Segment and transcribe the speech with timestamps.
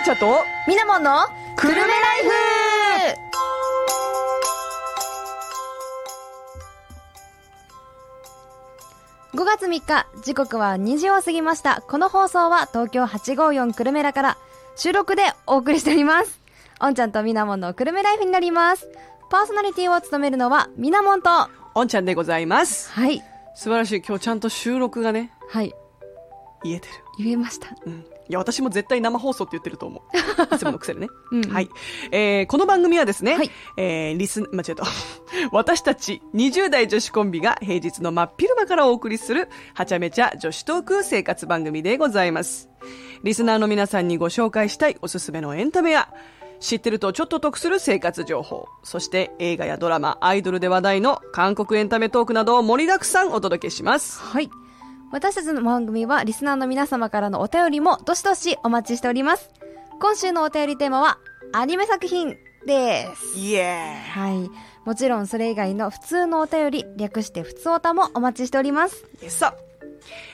[0.00, 1.26] お茶とみなもんの
[1.56, 1.90] くるめライ
[9.34, 11.82] フ5月3日、時刻は2時を過ぎました。
[11.82, 14.38] この放送は東京854くるめらから
[14.74, 16.40] 収録でお送りしております。
[16.80, 18.88] おんちゃんとみなもんのくるめライフになります。
[19.28, 22.90] パーソナリティを務めるのはみなもんと、はおんちゃんでございます。
[23.06, 23.20] い、
[23.54, 24.02] 素晴らしい。
[24.02, 25.74] 今日ちゃんと収録がね、はい、
[26.62, 26.94] 言えてる。
[27.18, 27.68] 言えました。
[27.84, 28.19] うん。
[28.30, 30.54] いや、私も絶対生放送って言ってると思う。
[30.54, 31.08] いつもの癖でね。
[31.32, 31.68] うんはい。
[32.12, 34.84] えー、この番組はですね、はいえー、リス、間違えた。
[35.50, 42.68] 私たち20代女子コンビが平日の真っ昼間からお送りする、はちゃめちゃ女子トーク生活番組でございます。
[43.24, 46.08] リスナーの皆さんにご紹介したいおすすめのエンタメや、
[46.60, 54.20] 知ってるとちょっと得する生活情報、そして映画やドラマ、アイドルで話題の韓国エンタメトークなどを盛りだくさんお届けします。
[54.20, 54.50] はい。
[55.12, 59.50] 私たちの番組はリスナーの皆様からのお便りもどしどしお待ちしております。
[60.00, 61.18] 今週のお便りテーマは
[61.52, 63.38] アニメ作品です。
[63.38, 64.48] イエはい。
[64.86, 69.04] もちろんそれ以外の普通のお便り、略して普通おたもお待ちしております。
[69.20, 69.69] ーイさあ、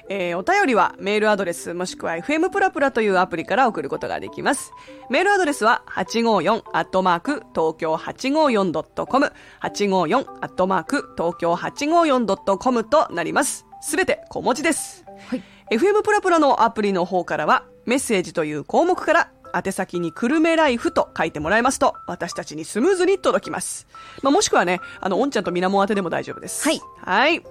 [0.09, 4.73] えーお便りはメールアドレスもしくは FM プラプラというアプリから送ることができます。
[5.11, 13.67] メールアドレスは854アットマーク東京 854.com 854アットマーク東京 854.com となります。
[13.81, 15.05] すべて小文字です。
[15.29, 15.43] はい。
[15.71, 23.87] FM プラプラのアプリの方からはメッセージという項目から宛先にくるめライフと書いてもらえますと私たちにスムーズに届きます。
[24.23, 26.69] まあ、もしくはね、あの、おんちゃんとみなもん宛てでも大丈夫です。
[26.69, 26.81] はい。
[26.97, 27.43] はい。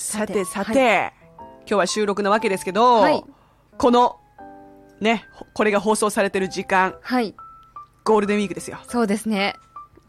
[0.00, 1.12] さてささて、て
[1.60, 3.22] 今日は収録なわけですけど、はい
[3.76, 4.18] この、
[5.00, 7.34] ね、これが放送されてる時間、はい。
[8.04, 8.78] ゴールデンウィークですよ。
[8.88, 9.56] そうですね。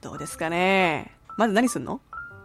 [0.01, 2.01] どうですかねまず何すんの？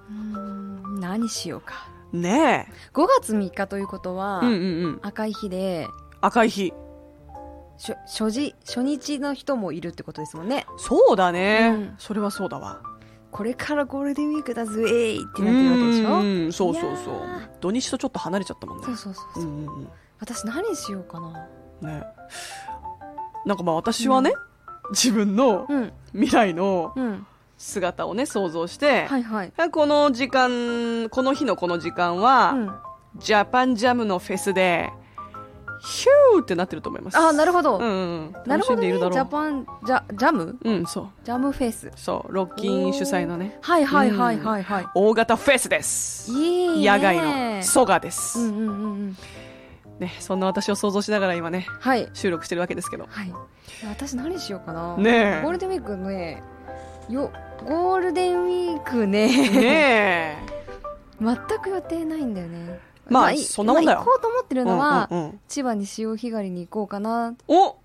[0.08, 1.88] うーん、何しようか。
[2.12, 4.46] ね5月3日ということは、え。
[4.46, 5.00] うんうんうん。
[5.02, 5.88] 赤い日で、
[6.20, 6.72] 赤い日。
[7.78, 10.66] しょ初日、初日の人もいるってことですもんね。
[10.78, 12.82] そうだね、うんそれはそうだわ。
[13.36, 16.20] これからゴールデンウィークだぜーってなってるわけでしょ？
[16.20, 17.16] うん、そうそうそう。
[17.60, 18.84] 土日とちょっと離れちゃったもんね。
[18.84, 19.46] そうそうそうそうう。
[19.46, 19.88] んうん
[20.18, 21.46] 私何しようかな。
[21.82, 21.88] うん。
[21.88, 22.04] ね
[23.44, 24.32] なんかまあ私はね、
[24.90, 27.26] 自分のうん、未来のうん。
[27.58, 29.52] 姿をね、想像して、はいはい。
[29.70, 32.70] この時間、この日のこの時間は、うん。
[33.18, 34.90] ジャパンジャムのフェスで、
[35.80, 37.18] ヒューってなってると思います。
[37.18, 37.78] あ、なるほど。
[37.78, 38.32] うんうん。
[38.46, 38.76] なるほどね。
[38.76, 39.18] ジ楽しんでいるだろう。
[39.18, 40.58] ャパン、ジャ、ジャム？
[40.62, 41.08] うん、そう。
[41.24, 41.90] ジャムフェス。
[41.96, 44.86] そう、ロッキン主催のね、はいはいはいはいはい。
[44.94, 46.30] 大型フェスです。
[46.32, 46.90] いいね。
[46.90, 47.20] 野外
[47.56, 49.16] のソガです、うんうんうんうん。
[49.98, 52.08] ね、そんな私を想像しながら今ね、はい。
[52.12, 53.06] 収録してるわけですけど。
[53.08, 53.32] はい。
[53.88, 54.96] 私何しようかな。
[54.96, 56.42] ねえゴールデンウィークね、
[57.08, 57.30] よ、
[57.64, 60.36] ゴールデンウィークね、ねえ。
[61.20, 62.78] 全く予定ないんだよね。
[63.08, 63.98] まあいそんなもんだよ。
[63.98, 65.08] まあ行こうと思ってるのは、
[65.48, 67.34] 千葉に潮干狩りに行こうかな。
[67.48, 67.76] お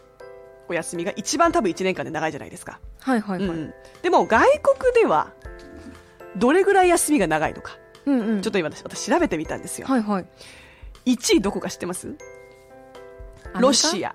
[0.69, 2.79] お休みが一番多分1年間で長いじゃないですか。
[3.05, 3.49] はいはいはい。
[3.49, 3.75] うん。
[4.03, 4.47] でも外
[4.79, 5.33] 国では、
[6.37, 7.77] どれぐらい休みが長いのか。
[8.07, 8.43] うんうん。
[8.43, 9.87] ちょっと今私私調べてみたんですよ。
[9.87, 10.27] はいはい。
[11.07, 12.15] 1位どこか知ってます？
[13.53, 14.15] アロシア。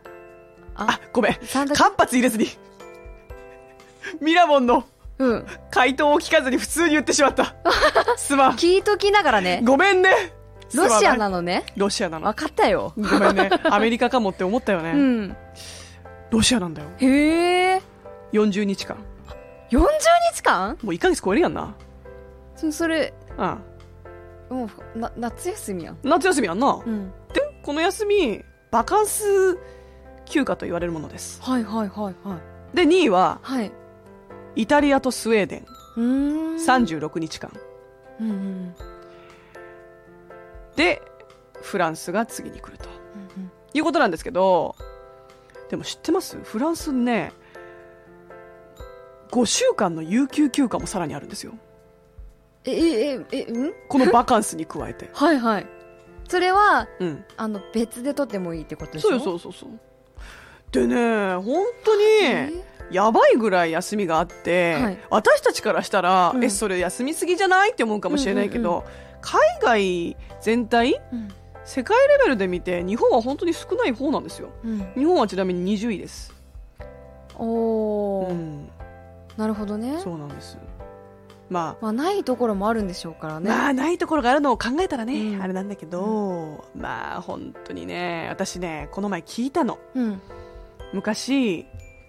[0.76, 1.34] ああ、ごめん。
[1.34, 2.48] 間髪入れずに。
[4.22, 4.86] ミラモンの
[5.20, 5.46] うん。
[5.70, 7.56] 回答を聞かずに普通に言ってしまった。
[8.18, 8.52] すまん。
[8.54, 9.62] 聞いときながらね。
[9.64, 10.34] ごめんね。
[10.74, 11.64] ロシアなのね。
[11.78, 12.26] ロシアなの。
[12.26, 12.94] わかったよ。
[12.98, 13.50] ごめんね。
[13.66, 14.92] アメリカかもって思ったよね。
[14.92, 15.38] うん。
[16.32, 16.90] ロシアなんだよ。
[16.98, 17.82] へえ。
[18.32, 18.98] 40日間。
[19.72, 19.86] 40
[20.34, 20.78] 日間？
[20.82, 21.76] もう1ヶ月超えるやんな。
[22.56, 24.58] そそれ、うん。
[24.58, 25.98] もう、な、夏休みやん。
[26.04, 26.82] 夏休みやんな。
[26.86, 27.12] うん。
[27.34, 29.58] で、この休み、バカンス
[30.26, 31.42] 休暇と言われるものです。
[31.42, 32.40] はいはいはいは
[32.74, 32.76] い。
[32.76, 33.72] で、2位は、はい。
[34.56, 35.66] イタリアとスウェーデン。
[35.98, 36.56] うーん。
[36.56, 37.52] 36日間。
[38.20, 38.76] うんうん
[40.76, 41.02] で、
[41.62, 42.90] フランスが次に来ると。
[43.38, 43.52] うんうん。
[43.74, 44.76] いうことなんですけど、
[45.70, 46.38] でも知ってます？
[46.38, 47.34] フランスね、
[49.32, 51.54] 5週間の有給休暇もさらにあるんですよ。
[52.66, 53.74] え、え、え、え、ん？
[53.88, 55.10] このバカンスに加えて。
[55.14, 55.68] はいはい。
[56.28, 57.26] それは、うん。
[57.38, 59.10] あの、別で撮ってもいいってことでしょ？
[59.10, 59.70] そうよ、そうそうそう。
[60.72, 62.52] でね、本当に、え
[62.92, 68.84] やばいぐらい休みがあって、はい私たちからしたら、うんえ、それ休みすぎじゃないって思うかもしれないけど、うんうん
[69.22, 71.28] 海外全体、うん。
[71.66, 74.50] 世界レベルで見て、日本は本当に少ない方なんですよ。
[74.64, 74.92] うん。
[74.96, 76.34] 日本はちなみに20位です。
[77.38, 78.70] おー、うん。
[79.40, 80.00] なるほどね。
[80.04, 80.58] そうなんです。
[81.50, 83.50] まあ、まあ、ないところもあるんでしょうからね。
[83.50, 89.80] まあ、ないところがあるのを考えたらね、うんあれなんだけど、まあ、本当にね、私ね、この前聞いたの。
[89.96, 90.22] うん。
[90.92, 91.66] 昔、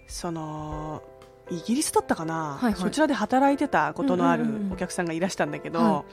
[0.07, 1.01] その、
[1.49, 6.03] イギリスだったかな、はいはいそちらで働いてたことのあるうんうんうんうんお客さんがいらしたんだけど、は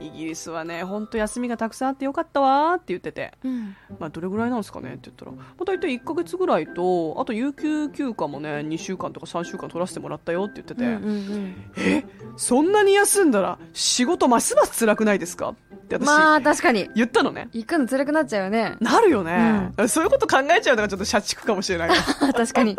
[0.00, 3.76] イギリスはね、本当休みがたくさんあってよかったわーって言ってて、うん。
[3.98, 11.54] まあ、どれぐらいなんですかねって言ったら、まあ、大体1ヶ月ぐらいと、あと有給休暇もね、2週間とか3週間取らせてもらったよって言ってて、うんうんうん。
[11.76, 12.04] え？
[12.36, 15.50] そんなに休んだら仕事ますます辛くないですか？
[15.50, 15.54] っ
[15.88, 16.88] て私、まあ、確かに。
[16.94, 17.48] 言ったのね。
[17.52, 18.76] 行くの辛くなっちゃうよね。
[18.80, 21.94] なるよね、そういうこと考えちゃうのがちょっと社畜かもしれないな
[22.32, 22.76] 確かに。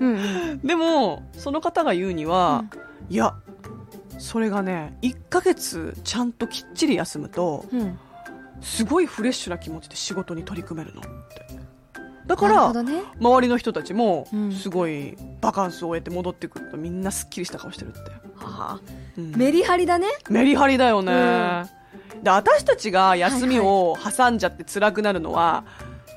[0.00, 0.18] うんう
[0.54, 0.60] ん。
[0.64, 2.64] でもその方が言うには、
[3.08, 3.34] いや
[4.18, 7.98] それがね1ヶ月ちゃんときっちり休むとうん。
[8.62, 11.46] すごいフレッシュな気持ちで仕事に取り組めるのって。
[12.26, 13.02] だからね。
[13.20, 14.52] 周りの人たちもうん。
[14.52, 17.98] すごいバカンスを終えて戻ってくるとみんなすっきりした顔してるって、
[18.36, 18.80] はあ、
[19.18, 19.36] うん。
[19.36, 20.08] メリハリだね。
[20.30, 21.12] メリハリだよね、
[22.14, 22.22] うん。
[22.22, 25.64] で私たちが休みを挟んじゃって辛くなるのは、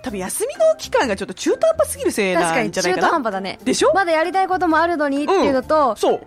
[0.02, 3.08] 多分休みの期間がちょっと中途半端すぎるせいな確かに中途んじゃないかな。
[3.10, 3.60] 半端だね。
[3.66, 6.22] でしょ、まだやりたいこともあるのにっていうのと、そう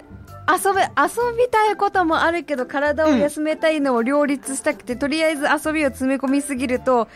[0.52, 7.08] 遊べ、遊びたいこともあるけど、体を休めたいのを両立したくて、とりあえず遊びを詰め込みすぎると、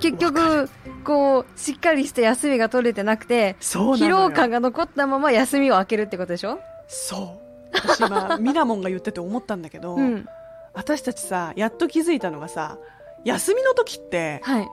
[0.00, 0.68] 結局、
[1.04, 6.60] こう、しっかりして休みが取れてなくて、疲労感が残ったまま休みを空けるってことでしょ？
[6.86, 7.38] そ
[7.72, 10.26] う私今 ミラモンが言ってて思ったんだけど、うん。
[10.74, 12.78] 私たちさやっと気づいたのがさ
[13.24, 14.68] 休みの時ってはい。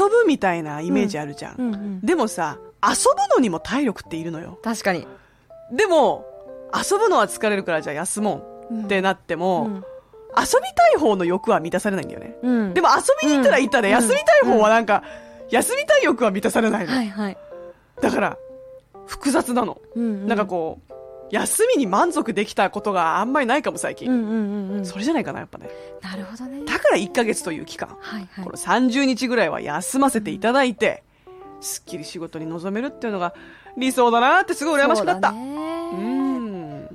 [0.00, 2.00] 遊ぶみたいなイメージあるじゃん、うんうん。
[2.00, 2.94] でもさ遊
[3.28, 5.06] ぶのにも体力っているのよ確かに。
[5.70, 6.24] でも
[6.74, 9.84] 遊ぶのは疲れるからじゃあ休もうってなっても、うん
[10.38, 12.74] 遊びたい方の欲は満たされないんだよねうん。
[12.74, 15.02] でも遊びに行ったら行ったで、うん休みたい方はなんか、
[15.48, 16.92] 休みたい欲は満たされないの。
[16.92, 17.38] はいはい。
[18.02, 18.36] だから、
[19.06, 19.80] 複雑なの。
[19.94, 20.26] うんうん。
[20.26, 20.92] なんかこう、
[21.30, 24.10] 休みに満足できたことがあんまりないかも最近。
[24.10, 24.84] うんうんうんうん。
[24.84, 25.70] それじゃないかな、やっぱね。
[26.02, 26.64] なるほどね。
[26.66, 28.56] だから1ヶ月という期間、はいはいこの。
[28.56, 31.02] 30日ぐらいは休ませていただいて、
[31.62, 33.32] すっきり仕事に臨めるっていうのが
[33.78, 35.32] 理想だなってすごい羨ましくなった。
[35.32, 35.75] ね。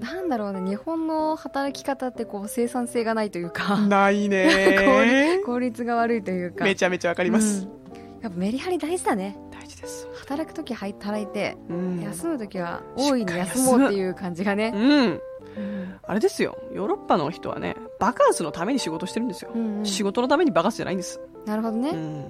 [0.02, 0.04] ん。
[0.04, 6.64] なんだろうね、日本の働き方ってこう生産性がないというか、ないね 効率が悪いというか。
[6.66, 7.66] めちゃめちゃわかります。
[7.66, 7.82] うん
[8.22, 9.36] やっぱメリハリ大事だね。
[9.52, 10.08] 大事です。
[10.14, 12.02] 働くとき働いて、うん。
[12.02, 14.72] 休むときは大いに休もうっていう感じがね。
[14.74, 15.22] うん。
[15.58, 16.58] うんあれですよ。
[16.74, 19.52] ヨーロッパの人はね、バカンスのために仕事してるんですよ。
[19.54, 21.20] うんうん仕事のためにバカンスじゃないんです。
[21.46, 21.90] なるほどね。
[21.90, 22.28] うん。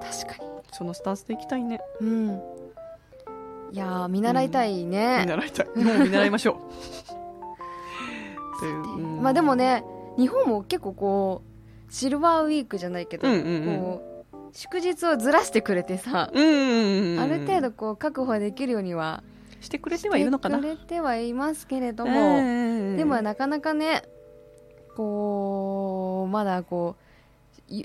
[0.00, 0.50] 確かに。
[0.72, 1.80] そのスタンスでいきたいね。
[2.00, 2.40] うん。
[3.76, 5.26] いやー、見習いたい見ね。
[5.26, 5.66] 習いたい。
[5.76, 6.56] 日本も見習いましょう。
[8.58, 8.78] というう
[9.18, 9.84] んまあでもね、
[10.16, 11.42] 日本も結構こ
[11.86, 13.42] う、シルバーウィークじゃないけど、うんうんう
[13.72, 17.20] んこう、祝日をずらしてくれてさ、うんうんうん。
[17.20, 19.22] ある程度こう確保できるようには
[19.60, 20.56] してくれてはいるのかな。
[20.56, 24.04] してくれてはいますけれどうも、んでもなかなかね
[24.96, 27.05] こうまだこうい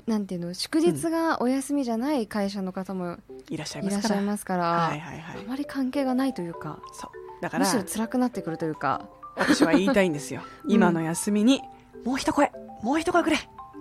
[0.06, 3.18] なんていうの祝日がお休みじゃない会社の方も
[3.50, 4.20] いらっしゃいますから。
[4.20, 5.48] ますから、はいはいはいあ。
[5.48, 7.42] まり関係がないというかそう。
[7.42, 10.42] だからむしろ辛くなってくるというか私は言いたいんですよ。
[10.64, 11.60] うん今の休みに
[12.04, 12.50] もう一声、
[12.82, 13.36] もう一声くれ。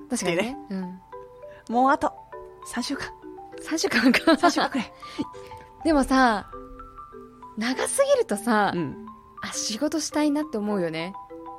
[0.10, 1.00] 確かにね、うん、
[1.70, 2.13] もうあと
[2.74, 3.08] 3週間、
[3.63, 4.91] 3週間か3週間くれ。
[5.86, 6.51] でもさ
[7.58, 9.05] 長すぎるとさ、うん。
[9.41, 11.13] あ仕事したいなって思うよね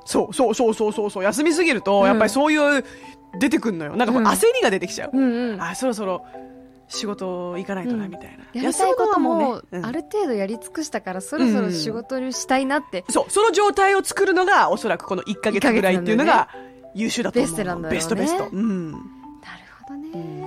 [0.04, 2.06] そうそうそうそうそうそう休みすぎると、うん。
[2.06, 2.84] やっぱりそういう
[3.38, 3.96] 出てくんのよ。
[3.96, 4.28] なんかこううん。
[4.28, 5.62] 焦りが出てきちゃう、うんうん。
[5.62, 6.24] あそろそろ
[6.88, 8.10] 仕事行かないとな、うん。
[8.10, 8.60] みたいな。
[8.60, 9.86] やりたいことも、うん。
[9.86, 13.04] ある程度やり尽くしたから、そろそろ仕事にしたいなって。
[13.08, 16.48] そうその状態を作るのがおそらくこの1か月ぐらいっていうのが
[16.94, 17.88] 優秀だと思うベストなんね。
[17.90, 18.48] ベストベスト。
[18.52, 18.92] うん。
[18.92, 19.02] なる
[19.80, 20.41] ほどね。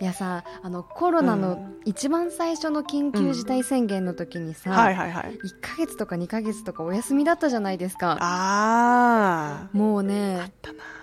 [0.00, 5.34] いやさ、あの、コロナの一番最初の緊急事態宣言の時にさ、はいはいはい。
[5.34, 8.18] 1ヶ月とか2ヶ月とかお休みだったじゃないですか。
[8.20, 10.52] あもうね、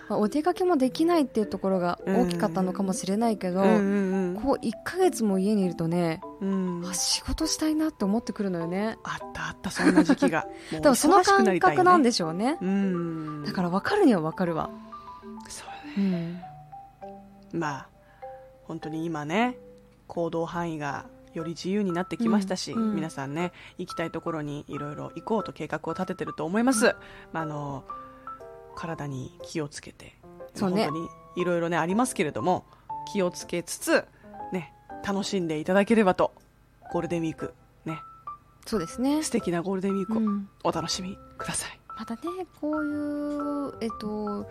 [0.09, 6.79] まあお出かけもできないっていうところが大きかったのかもしれないけど、うんうんこう1ヶ月も家にいるとね、うん。
[6.79, 8.97] うんあ仕事したいなって思ってくるのよね。
[9.03, 10.47] あったあったそんな時期が。
[10.73, 12.57] もう多分その感覚なんでしょうね。
[12.61, 13.45] うん。
[13.45, 14.69] だから分かるには分かるわ。
[15.47, 15.63] そ
[15.97, 16.43] うね。
[17.53, 17.59] うん。
[17.59, 17.87] まあ
[18.71, 19.57] 本当に今ね
[20.07, 22.95] 行動範囲がより自由になってきましたし、うんうん。
[22.95, 26.95] 皆さんね行きたいところにいろいろ行こうと計画を立ててると思います、
[27.33, 27.83] まあ、あの
[28.73, 30.15] 体に気をつけて
[30.55, 30.85] そうね。
[30.85, 31.09] 本当に
[31.41, 32.63] いろいろねありますけれども
[33.11, 34.05] 気をつけつつ
[34.53, 34.73] ね
[35.05, 36.31] 楽しんでいただければと
[36.93, 37.99] ゴールデンウィークね。
[38.65, 39.21] そうですね。
[39.21, 40.47] 素敵なゴールデンウィークをうん。
[40.63, 42.21] お楽しみください、またね、
[42.61, 44.47] こういう、えっと、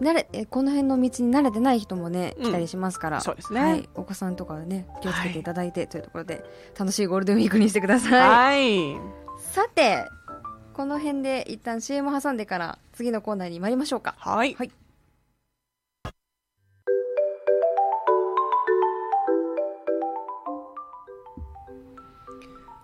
[0.00, 3.88] 慣れ、えこの辺の道に慣れてない人もね、うん来たりしますから、そうですねはい。
[3.94, 6.44] お子さんとかはね、気をつけていただいて、というところで、
[6.78, 8.28] 楽しいゴールデンウィークにしてください。
[8.28, 8.96] はい
[9.38, 10.04] さて、
[10.74, 14.14] この辺で一旦 CM 挟んでから、次のコーナーに参りましょうか。
[14.18, 14.70] はいはい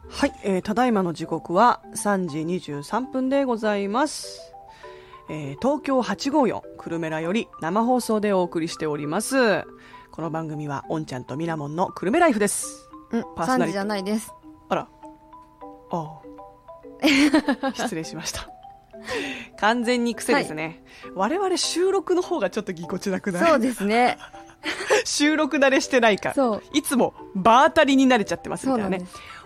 [0.09, 2.39] はい、えーただいまの時刻は3時
[2.73, 4.52] 23分でございます。
[5.29, 9.65] えー東京854久留米らより生放送でお送りしております。
[10.11, 12.91] この番組は、おんちゃんとみなもんの久留米ライフです。
[13.13, 14.33] うん、3パーソナリティ時じゃないです。
[14.69, 14.89] あら。
[15.91, 16.21] あ
[17.63, 17.73] あ。
[17.75, 18.49] 失礼しました。
[19.59, 20.85] 完全に癖ですね。
[21.15, 23.51] 我々収録の方がちょっとぎこちなくない？
[23.51, 24.19] そうですね。
[25.05, 26.61] 収録慣れしてないから。
[26.73, 29.03] いつも場当たりに慣れちゃってますみたいなね。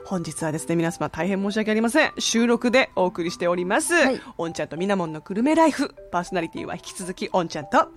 [0.06, 2.12] 本日はですね、皆様大変申し訳ありません。
[2.18, 3.92] 収録でお送りしております。
[3.92, 5.94] はいおんちゃんとみなもんのグルメライフ。
[6.12, 7.88] パーソナリティは引き続きおんちゃんと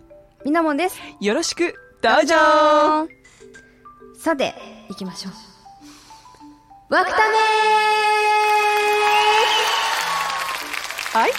[0.44, 1.00] みなもんです。
[1.22, 2.36] よろしくどうぞ
[4.18, 4.56] さて、
[4.90, 5.30] 行きましょ
[6.90, 6.94] う。
[6.94, 7.24] わくため
[11.14, 11.32] はい。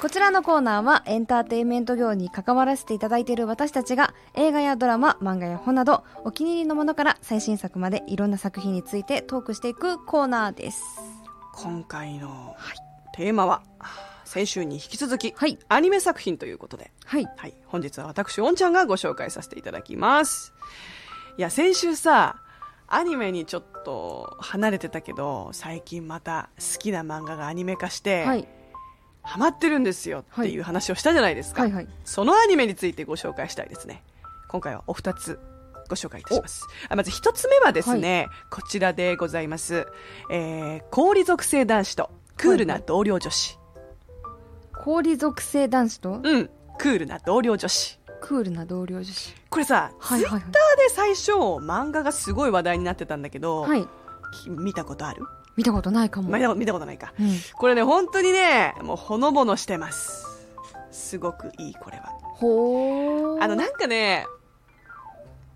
[0.00, 10.82] こちらのコーナーはエンターテインメント業に関わらせていただいている私たちが映画やドラマ、漫画や本などお気に入りのものから最新作までいろんな作品についてトークしていくコーナーです。
[11.54, 12.54] 今回の
[13.14, 13.62] テーマは、
[14.26, 15.58] 先週に引き続き、はい。
[15.68, 17.26] アニメ作品ということで、はい。
[17.36, 17.54] はい。
[17.64, 20.52] 本日は私、おんちゃんがご紹介させていただきます。
[21.38, 22.36] いや、先週さ、
[22.88, 28.46] アニメにちょっと離れてたけど、最近また好きな漫画がアニメ化して、はい。
[29.26, 31.62] ハマってるんですよっていう話をしたじゃないですか。
[31.62, 31.88] はいはい。
[32.04, 34.02] そのアニメについてご紹介したいですね。
[34.48, 35.40] 今回はお二つ
[35.88, 36.66] ご紹介いたします。
[36.88, 39.86] あまず一つ目はですね、こちらでございます。
[40.30, 43.58] えー、氷属性男子とクールな同僚女子。
[44.72, 46.20] 氷属性男子と？
[46.22, 47.98] うん、クールな同僚女子。
[48.20, 49.34] クールな同僚女子。
[49.50, 53.86] これさ、はいはいはいツイッターで最初漫画がすごい話題になってたんだけど、はい。
[54.42, 55.24] き見たことある？
[55.56, 56.28] 見たことないかも。
[56.30, 57.14] 見た見たことないか。
[57.18, 57.28] うん。
[57.54, 60.26] これね、本当にね、もうほのぼのしてます。
[60.90, 62.12] すごくいい、これは。
[62.22, 63.42] ほー。
[63.42, 64.26] あの、なんかね、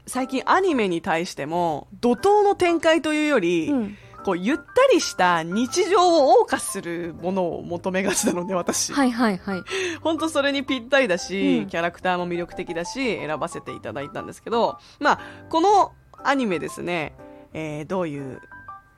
[0.07, 3.97] 最近アニメに対しても、怒涛の展開というより、うん。
[4.25, 8.92] こう、ゆったりした日常を謳歌するものを求めがちなので、私。
[8.92, 9.62] はいはいはい。
[10.02, 15.92] 本当それにぴったりだし、うんキャラクターも魅力的だし、選ばせていただいたんですけど、まあ、この
[16.23, 17.14] アニメですね、
[17.54, 18.40] えーどういう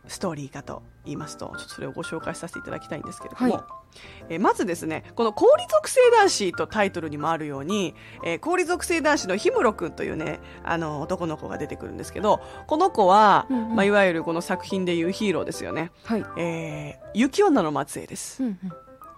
[0.09, 3.65] ストーリーかと言いますと、ちょっとそれをご紹介させていただきたいんですけれども、はい
[4.31, 7.95] えーまずですね、この氷属性男子とタイトルにもあるように、
[8.25, 15.91] えー氷属性男子の氷室くんというね、あの、男の子が出てくるんですけど、この子は、うんうんまあ、いわゆるこの作品でいうヒーローですよね。
[16.05, 16.25] はい。
[16.39, 18.43] えー雪女の末裔です。
[18.43, 18.73] うんうん。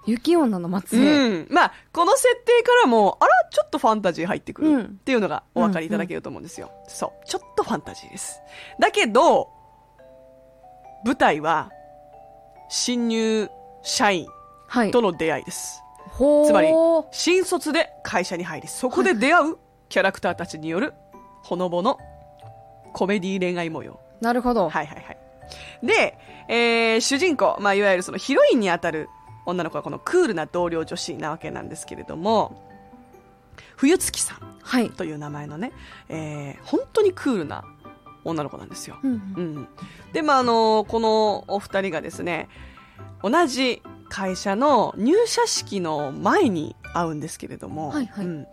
[0.07, 1.03] 雪女の末裔。
[1.03, 1.47] うん。
[1.51, 6.71] まあ、この設定からも、あら、ちょっとファンタジー入ってくるうんっていうのがお分かりいただけると思うんですよ。
[6.89, 7.27] そう。
[7.27, 8.41] ちょっとファンタジーです。
[8.81, 9.54] だけど、
[11.05, 11.71] 舞台は、
[12.69, 13.51] 新入
[13.83, 14.27] 社員
[14.67, 14.91] はい。
[14.91, 15.83] との出会いです。
[16.09, 16.47] ほー。
[16.47, 16.69] つまり
[17.13, 19.57] 新卒で会社に入り、そこで出会う
[19.89, 20.95] キャラクターたちによる、
[21.43, 21.99] ほのぼの
[22.93, 24.01] コメディ恋愛模様。
[24.21, 24.69] なるほど。
[24.69, 25.19] はいはいはい。
[25.87, 26.19] で、
[26.49, 29.09] えー主人公、まあ、いわゆるそのヒロインにあたる
[29.47, 32.71] 女の子はこのクールな同僚女子なわけなんですけれども、
[33.77, 34.91] 冬月さんはい。
[34.91, 35.73] という名前のね、
[36.09, 37.65] えー本当にクールな
[38.25, 38.99] 女の子なんですよ。
[39.03, 39.69] うんうん。
[40.13, 42.49] で、まあ、あの、このお二人がですね、
[43.23, 48.47] 同じ会社の入社式の前に会うんですけれども、はいはいうん、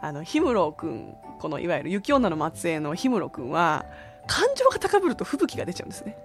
[0.00, 3.86] あの氷室君このいわゆる雪女の末裔の氷室君は
[4.26, 6.16] 感情が高ぶると吹雪が出ちゃうんですね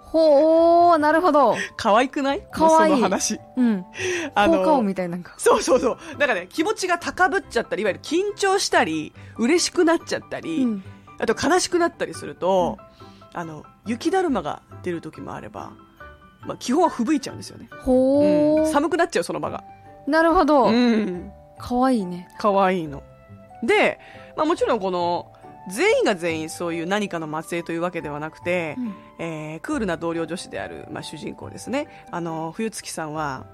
[0.00, 1.56] ほー、なるほど。
[1.76, 2.46] 可愛くない？
[2.52, 3.84] 可愛いもうその話うん。
[4.36, 5.34] あ効果音のみたいなんか。
[5.38, 10.84] そうそうそうだからね気持ちが高ぶっちゃったりいわゆる緊張したり嬉しくなっちゃったり、うん。
[11.18, 12.78] あと悲しくなったりすると、
[13.32, 15.72] あの雪だるまが出る時もあれば、
[16.46, 18.64] まあ、基本は吹雪いちゃうんですよね、ほー。
[18.64, 18.72] うん。
[18.72, 19.64] 寒くなっちゃうその場が。
[20.06, 20.66] なるほど。
[20.66, 21.32] うん。
[21.58, 22.28] かわいいね。
[22.38, 23.02] 可愛いの。
[23.62, 23.98] で、
[24.36, 25.32] まあ、もちろんこの
[25.70, 28.94] 全員が全員そういう何かの末裔というわけではなくて、うん。
[29.18, 31.88] えークールな同僚女子である、まあ、主人公ですね。
[32.10, 33.46] あの冬月さんは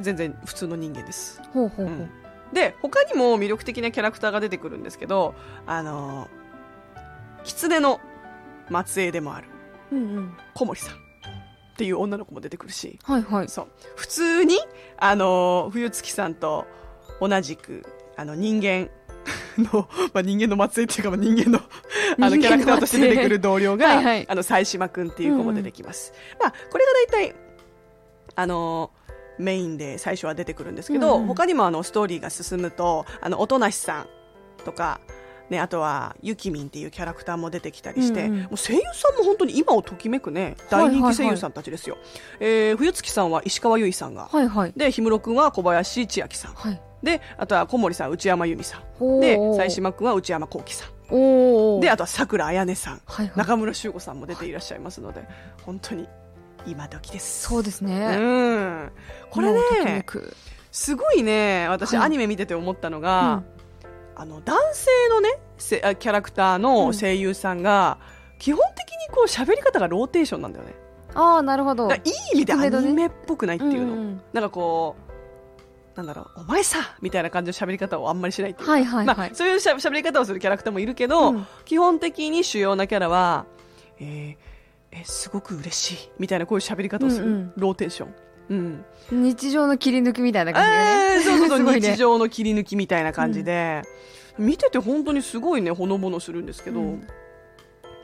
[0.00, 1.42] 全然普通の人間です。
[1.52, 1.94] ほうほうほう。
[1.96, 2.10] うん
[2.52, 5.34] で他にも魅力的なキャラクターが出てくるんですけど
[5.66, 6.28] あの
[7.44, 8.00] 狐の
[8.84, 9.48] 末裔でもある。
[9.92, 10.36] うんうん。
[10.54, 10.94] 小森さん。
[10.94, 10.98] っ
[11.78, 12.98] ていう女の子も出てくるし。
[13.04, 13.48] はいはい。
[13.48, 13.68] そう。
[13.96, 14.58] 普通に
[14.98, 16.66] あの冬月さんと
[17.20, 17.86] 同じく
[18.16, 18.90] あの人間
[19.56, 21.60] の、 まあ、人間の末裔っていうか、まあ、人間の
[22.20, 24.26] あのキャラクターとして出てくる同僚がはいはい。
[24.28, 27.34] あの妻島くんっていう子も出てきます、まあこれが大体
[28.34, 28.90] あの
[29.38, 31.26] メインで最初は出てくるんですけど、うんうん。
[31.28, 34.06] 他にもあのストーリーが進むとあの音無さん
[34.64, 35.00] とか
[35.50, 38.42] ね、あとはゆきみんっていうキャラクターも出てきたりして、うんうん。
[38.42, 41.96] もう声優さんも本当に今をときめくね大人気声優さんたちですよ、
[42.38, 44.72] えー冬月さんは石川由依さんが、はいはい。
[44.76, 46.52] で氷室君は小林千秋さん。
[46.52, 46.80] はい。
[47.02, 49.20] であとは小森さん内山由美さん。
[49.20, 51.80] で妻島君は内山幸輝さん。
[51.80, 53.00] であとは桜彩音さん。
[53.06, 53.36] はいはい。
[53.38, 55.26] 中村修吾さんも出ていらっしゃいますので
[55.64, 56.06] 本当に
[56.66, 57.48] 今時です。
[57.48, 58.16] そうですうね。
[58.16, 58.92] ん。
[59.30, 59.52] これ
[59.84, 60.34] ねく
[60.70, 62.06] すごいね私はい。
[62.06, 63.42] アニメ見てて思ったのが、
[64.14, 67.98] あの男性のねキャラクターの声優さんが、
[68.38, 70.74] 基本的にこう喋り方がローテンションなんだよね。
[71.14, 71.90] ああ、なるほど。
[71.90, 71.98] いい
[72.34, 74.22] 意味でアニメっぽくないっていうの、んん。
[74.32, 74.96] なんかこ
[75.94, 78.72] うなんだろうお前さみたいな感じの喋り方をあんまりしないっていうか。
[78.72, 79.16] はいはいはい。
[79.16, 81.46] まあ、そういうしゃ喋り方をするキャラクターもいるけど、うん。
[81.64, 83.46] 基本的に主要なキャラは、
[83.98, 84.47] えー
[84.90, 87.52] えすごく嬉しいみたいなこういう喋り方をする、うんうん。
[87.56, 88.14] ローテンション、
[88.48, 88.84] うん。
[89.10, 91.14] 日常の切り抜きみたいな感じがね。
[91.16, 91.80] えーそうそうそう、 ね。
[91.80, 93.82] 日常の切り抜きみたいな感じで、
[94.38, 97.06] 見てて本当にすごいねほのぼのするんですけど、うん。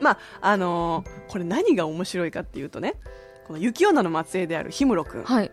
[0.01, 2.95] まああのーこれ何が面白いかっていうとね
[3.47, 5.23] この雪女の末裔である氷室君。
[5.23, 5.51] はい。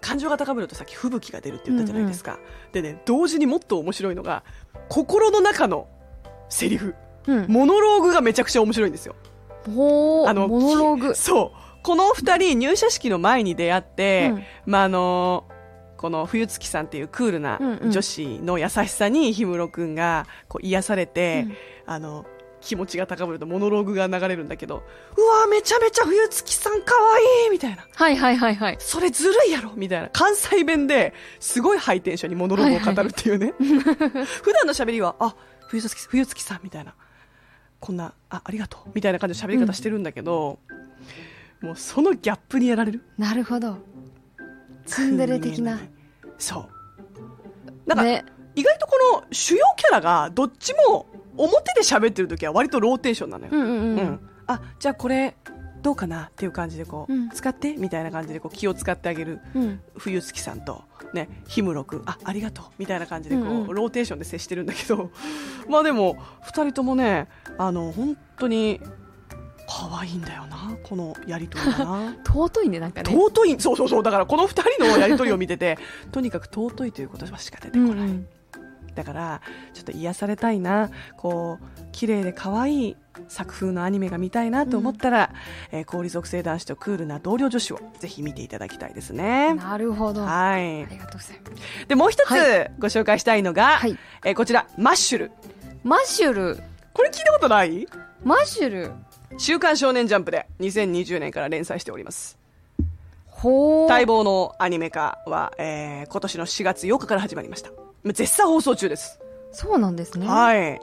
[0.00, 2.38] 感情が高ぶるとさっき吹雪が出るって言ったじゃないですか、
[2.72, 4.44] でね同時にもっと面白いのが
[4.90, 5.88] 心の中の
[6.50, 6.94] セリフ。
[7.26, 7.46] うん。
[7.48, 9.16] モノローグがめちゃくちゃ面白いんですよ。
[9.66, 11.14] あのモノローグ。
[11.16, 11.82] そう。
[11.82, 14.44] この二人入社式の前に出会って、うん。
[14.66, 15.44] まああの
[15.96, 21.56] この冬月さんっていうクールな女子の優しさに氷室君がこう癒されて、うん。
[21.86, 22.26] あの
[22.64, 24.82] 気持ちが高ぶるとモノローグが流れるんだけど
[25.16, 27.86] うわめちゃめちゃ冬月さんかわいいみたいな。
[27.94, 28.76] はいはいはいはい。
[28.80, 30.08] それずるいやろみたいな。
[30.08, 35.36] 関西弁ですごいハイテンションにモノローグを語るっていうね、 普段の喋りはあ
[35.68, 36.94] 冬月冬月さんみたいな
[37.80, 40.58] こんなあありがとうみたいな感じの喋り方してるんだけど、
[41.60, 43.02] もうそのギャップにやられる？
[43.18, 43.78] なるほど。
[44.86, 45.80] ツンデレ的な。
[46.38, 46.68] そう
[47.86, 48.24] なんか、ね。
[48.54, 51.06] 意外とこの主要キャラがどっちも
[51.36, 54.30] 表で喋ってる時は割とローテンションなのよ、うんうんううんん。
[54.46, 55.36] あじゃあこれ
[55.84, 59.80] どうかなっていう感じでこう、うん使ってみたいな感じでこう気を使ってあげるうん。
[59.96, 65.10] 冬月さんと、ね、氷室君あありがとうみたいな感じでこう、うんうんローテンションで接してるんだけど
[65.68, 66.16] まあでも
[66.46, 68.80] 2人ともねあの本当に
[69.66, 73.12] 可愛いんだよなこのやりとりがな 尊いね、なんかね。
[73.12, 75.78] 尊いそうそうそうだからこの2人のやりとりを見てて
[76.12, 78.28] とにかく尊いということしか出てこない、うんうん。
[78.94, 79.40] だから
[79.72, 82.96] ちょっと癒されたいなこう綺麗で可愛い
[83.28, 85.30] 作風のアニメが見たいなと思ったら、
[85.70, 89.54] えー氷属性男子とクールな同僚女子をぜひ見ていただきたいですね。
[89.54, 90.22] なるほど。
[90.22, 91.86] あはいりがとうございます。
[91.88, 95.30] でもう一つはご紹介したいのが、はいえーこちらマッシュル
[95.84, 96.58] マッシュル。
[96.92, 97.86] これ聞いたことない？
[98.24, 98.92] マッシュル。
[99.38, 102.38] 週刊少年ジャンプで2020年から連載しております
[103.26, 103.88] ほー。
[103.88, 107.70] 待望のアニメ化は、えー今年の4月8日から始まりました
[108.12, 109.18] 絶賛放送中です。
[109.52, 110.26] そうなんですね。
[110.26, 110.80] はい。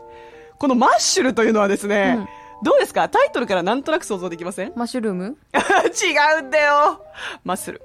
[0.58, 2.28] このマッシュルというのはですね、うん。
[2.64, 3.10] どうですか？
[3.10, 4.74] タイトルからなんとなく想像できません？
[4.76, 5.38] マッシュルーム？
[5.54, 7.04] 違うんだよ。
[7.44, 7.82] マッスル。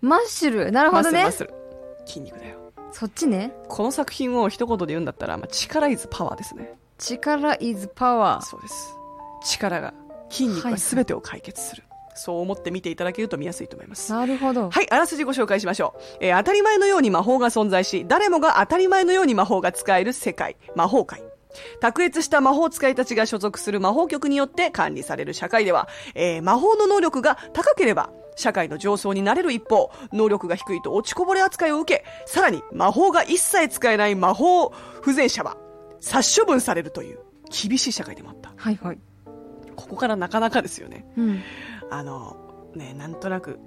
[0.00, 0.72] マッシュル？
[0.72, 1.22] なるほどね。
[1.22, 1.58] マッスルマッ。
[1.58, 2.06] スル。
[2.06, 2.58] 筋肉だよ。
[2.92, 3.52] そっちね。
[3.68, 6.74] この作品を一言で言うんだったら、まあ、力イズパワーですね。
[6.98, 8.40] 力 is power。
[8.42, 8.94] そうです。
[9.44, 9.94] 力が
[10.28, 11.82] 筋肉が全てを解決する、
[12.20, 14.70] そう思って見ていただけると見やすいと思いますなるほど。
[14.70, 16.00] はい、あらすじご紹介しましょう。
[16.20, 21.22] えー当たり前のように魔法が存在し、誰もが当たり前のように魔法が使える世界、魔法界。
[21.80, 34.70] 卓越した魔法使いたちが所属する魔法局によって管理される社会では、えー魔法の能力が高ければ、社会の上層になれる一方、能力が低いと落ちこぼれ扱いを受け、さらに魔法が一切使えない魔法
[35.02, 35.56] 不全者は
[36.00, 37.18] 殺処分されるという
[37.50, 38.52] 厳しい社会でもあった。
[38.56, 38.98] はいはい。
[39.76, 41.06] ここからなかなかですよね。
[41.16, 41.40] うん。
[41.90, 42.36] あの、
[42.74, 43.58] ね、なんとなく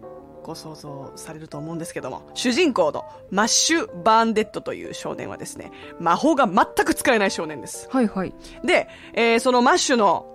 [0.43, 7.87] ご想像されると思うんですけども、主人公のマッシュ・バーンデッドという少年はですね、魔法が全く使えない少年です。
[7.91, 8.33] はいはい。
[8.63, 10.27] で、えーそのマッシュの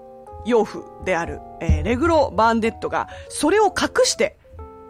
[0.47, 4.39] 養父である、えーレグロ・バーンデッドが、それを隠して、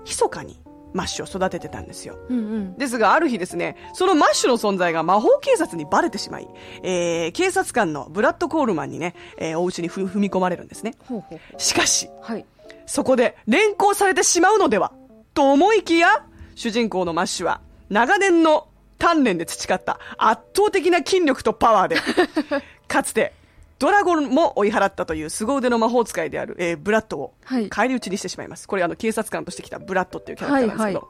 [0.05, 0.61] 密かに
[0.95, 2.17] マッシュを育ててたんですよ。
[2.29, 2.75] うんうん。
[2.79, 6.49] ですが、ある日ですね、そのマッシュの存在が魔法警察にバレてしまい、
[6.83, 10.95] えー警察官のブラッド・コールマンにね、えーお家にふ踏み込まれるんですね。
[11.09, 12.11] ほうほうほしかし、う。
[12.23, 12.47] はい。
[12.89, 14.93] そこで連行されてしまうのでは？
[15.35, 16.25] と思いきや、
[16.57, 18.67] 主人公のマッシュは、長年の
[18.99, 21.97] 鍛錬で培った圧倒的な筋力とパワーで、
[22.89, 23.33] かつて、
[23.79, 28.67] ドラゴンも追い払ったという凄腕の魔法使いである、えーブラッドをはい返り討ちにしてしまいます。
[28.67, 31.09] これあの警察官としてきたブラッドっていうキャラクターなんですけど、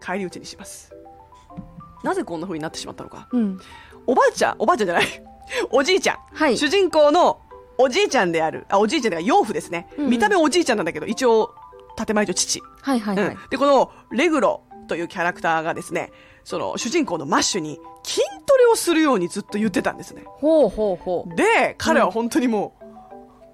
[0.00, 0.92] 返り討ちにします。
[2.02, 3.28] なぜこんな風になってしまったのか？
[3.30, 3.60] うん。
[4.06, 5.06] おばあちゃん、おばあちゃんじゃない。
[5.70, 6.18] おじいちゃん。
[6.32, 7.40] はい主人公の
[7.78, 9.88] おじいちゃんである、あ、おじいちゃんでは養父ですね。
[9.96, 11.54] うんうん見た目おじいちゃんなんだけど、一応、
[11.96, 12.62] 建前上父。
[12.82, 13.26] はいはいはい。
[13.28, 13.38] うん。
[13.50, 16.10] で、この、レグロというキャラクターがですね、
[16.44, 20.24] その、主人公のマッシュに筋トレをするようにずっと言ってたんですね。
[20.26, 21.36] ほうほうほう。
[21.36, 22.74] で、彼は本当にも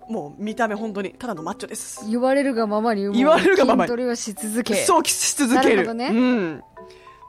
[0.09, 2.07] う、もう見た目本当に、ただのマッチョです。
[2.09, 4.75] 言われるがままに、言われるがままに筋トレをし続け。
[4.85, 5.77] そうし続ける。
[5.77, 6.63] なるほどねうん。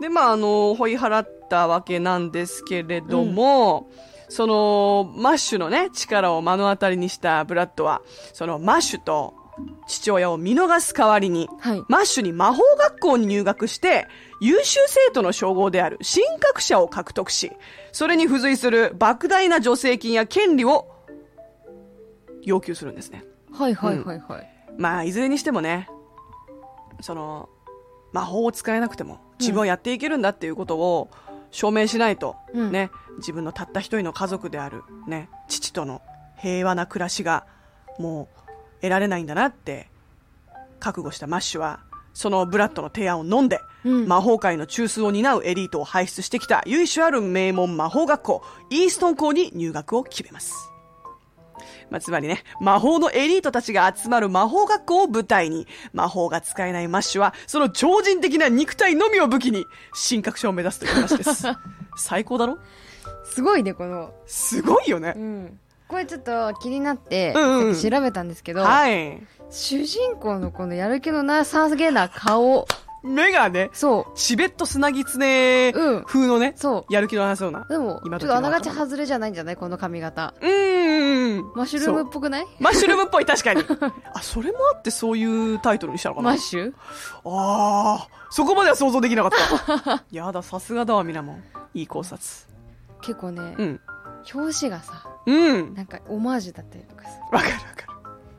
[0.01, 3.88] で、まあ、あの、追い払ったわけなんですけれども、
[4.36, 8.02] その、マッシュのね、力を目の当たりにしたブラッドは、
[8.34, 9.34] そのマッシュと
[9.88, 14.08] 父親を見逃す代わりに、はいマッシュに魔法学校に入学して、
[14.41, 17.50] 優秀生徒の称号である神格者を獲得し、
[17.93, 20.86] それに付随する莫大な助成金や権利を
[22.43, 23.24] 要求するんですね。
[23.54, 24.50] はいはいはいはい。
[24.78, 25.88] まあ、いずれにしてもね、
[27.00, 27.48] その、
[28.12, 31.10] 魔法を使えなくても自分はやっていけるんだっていうことを
[31.56, 32.72] 証明しないと、うん。
[32.74, 36.02] ね、自分のたった一人の家族である、ね、父との
[36.38, 37.46] 平和な暮らしが
[37.98, 39.88] もう得られないんだなって
[40.82, 41.80] 覚悟したマッシュは、
[42.13, 44.06] そのブラッドの提案を飲んで、うん。
[44.06, 50.75] 魔法界の中枢を担うエリートを輩出してきた由緒ある名門魔法学校、イーストン校に入学を決めます。
[51.89, 59.65] まあ、つまりね、魔法のエリートたちが集まる魔法学校を舞台に、魔法が使えないマッシュは、その超人的な肉体のみを武器に、
[60.10, 61.47] 神覚者を目指すという話です。
[61.97, 62.58] 最高だろ？
[63.23, 64.12] すごいね、この。
[64.25, 65.19] すごいよねう。
[65.19, 65.60] ん。
[65.88, 69.21] これちょっと気になって、うんうんさっき調べたんですけど、はい。
[69.51, 72.67] 主人公のこのやる気のなさげな顔、
[73.06, 77.65] 目がね、そチベット砂狐うん風のね、そうやる気のなさそうな。
[77.70, 79.56] でも、ちょ今っとあながちは外れじゃないんじゃない？
[79.56, 80.34] この髪型。
[80.41, 81.52] うーん。
[81.56, 82.46] マッシュルームっぽくない？
[82.60, 83.63] マッシュルームっぽい、確かに。
[84.13, 86.32] あ、それもあってそういうタイトルにしたのかな？
[86.32, 86.74] マッシュ？
[87.26, 89.32] ああ、そこまでは想像できなかっ
[89.86, 90.04] た。
[90.12, 91.44] やだ、さすがだわ、みなもん。
[91.74, 92.20] いい考察。
[93.02, 93.80] 結構ね、うん。
[94.34, 95.74] 表紙がさ、うん。
[95.76, 97.85] なんかオマージュだったりとかさ、わかるわかる。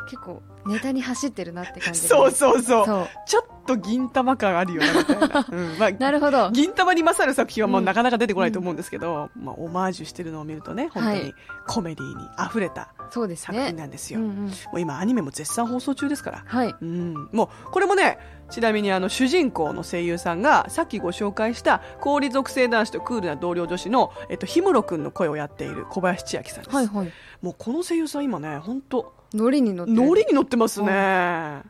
[0.06, 3.08] 結構ネタに走ってるなって感じでそうそうそう。
[3.26, 5.46] ちょっと銀玉感あるよな、みたいな。
[5.50, 5.78] うん。
[5.78, 6.50] まあ、なるほど。
[6.50, 11.34] 銀玉に勝る作品はもううんなかなか出てこないと思うんですけど、まあ、オマージュしてるのを見るとね、本当にはい
[11.66, 13.72] コメディに溢れた作品ね。
[13.72, 14.20] なんですよ。
[14.20, 14.46] うんうん。
[14.46, 16.44] もう今アニメも絶賛放送中ですから。
[16.46, 16.74] はい。
[16.80, 18.18] うん、もうこれもね
[18.50, 27.12] ちなみにあの主人公の声優さんがさっきご紹介した氷属性男子とクールな同僚女子の、えっと、氷室くんの声をやっている小林千秋さんです、はいはい。
[27.42, 29.96] もうこの声優さん今ね本当ノリに乗ってる。
[29.96, 31.62] ノリに乗ってますね、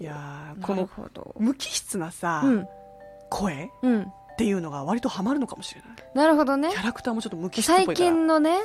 [0.00, 0.88] いやこの。
[1.38, 2.66] 無機質なさ、うん。
[3.30, 4.02] 声うん。
[4.02, 6.76] っていうのが割とハマるのかもしれないなるほどねキ。
[6.76, 8.58] ャラクターもちょっと無機質っぽい最から近のね、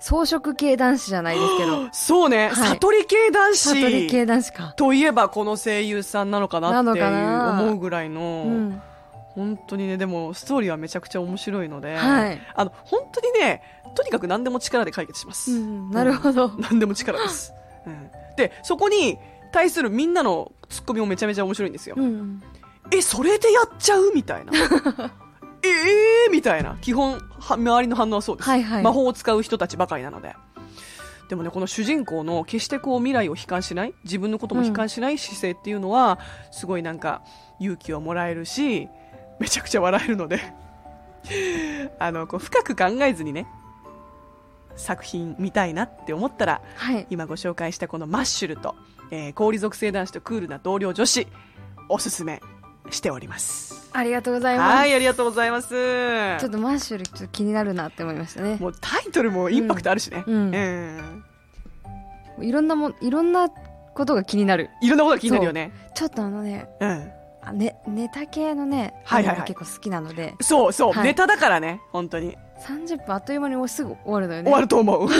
[0.00, 4.74] 装飾系男子じゃないですけど、 そうね、はい悟り系男子悟り系男子か。
[4.76, 8.82] といえばこの声優さんなのかなってなのかいうな思うぐらいの、うん。
[9.34, 13.62] 本当にねでもストーリーはめちゃくちゃ面白いので、はいあの本当にね
[13.94, 16.48] とにかく何でも力で解決します、うん、なるほど。
[16.58, 17.52] 何でも力です、
[17.86, 19.18] うん、でそこに
[19.52, 22.42] 対するみんなのツッコミもめちゃめちゃ面白いんですよ、うん。
[22.90, 24.12] えそれでやっちゃう？
[24.14, 24.52] みたいな。
[25.62, 25.68] え
[26.26, 26.76] えー、みたいな。
[26.80, 28.82] 基本は周りの反応はそうです、はいはい。
[28.82, 30.34] 魔法を使う人たちばかりなので。
[31.28, 36.18] でもねこの主人公の決してこう未来を悲観しない自分のことも悲観しない姿勢っていうのは、
[36.50, 37.22] すごいなんか
[37.60, 38.88] 勇気をもらえるし
[39.40, 40.40] めちゃくちゃ笑えるので。
[41.98, 43.46] あのこう深く考えずにね
[44.76, 47.06] 作品見たいなって思ったらはい。
[47.10, 48.74] 今ご紹介したこのマッシュルと、
[49.10, 51.26] えー氷属性男子とクールな同僚女子
[51.88, 52.40] おすすめ
[52.90, 54.76] しておりますありがとうございます。
[54.76, 55.68] はい、ありがとうございます。
[55.70, 58.56] ちょっとマッシュルちょっと気になるなって思いましたね。
[58.56, 60.24] もうタイトルもインパクトあるしね。
[60.26, 61.24] うんうん
[62.40, 64.70] いろんなもん、いろんなことが気になる。
[64.82, 65.70] いろんなことが気になるよね。
[65.94, 67.12] ちょっとあのね、うん。
[67.46, 72.36] あね、ネタ系のね、はいはいはい結構好きなので、そうそう、はいネタだからね、本当に。
[72.60, 74.46] 30分あっという間にもうすぐ終わるのよね。
[74.46, 75.08] 終わると思う。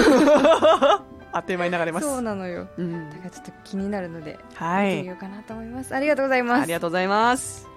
[1.33, 2.07] あっという間に流れます。
[2.07, 2.69] そうなのよ。
[2.79, 5.15] うんだからちょっと気になるので、はい見てみよ。
[5.15, 5.95] うかなと思います。
[5.95, 6.73] ありがとうございますあり。
[6.73, 7.69] がとうございます。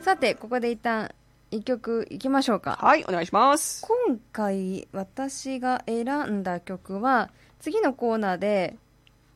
[0.00, 1.10] さて、ここで一旦、
[1.50, 2.78] 一曲いきましょうか。
[2.80, 3.84] はい、お願いします。
[3.86, 8.76] 今回私が選んだ曲は次のコーナーで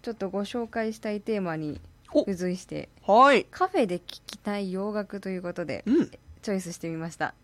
[0.02, 3.44] ちょっとご紹介したいテーマにお付随してはい。
[3.44, 6.10] カフェで聴きたい洋楽ということでうん。
[6.42, 7.34] チョイスしてみました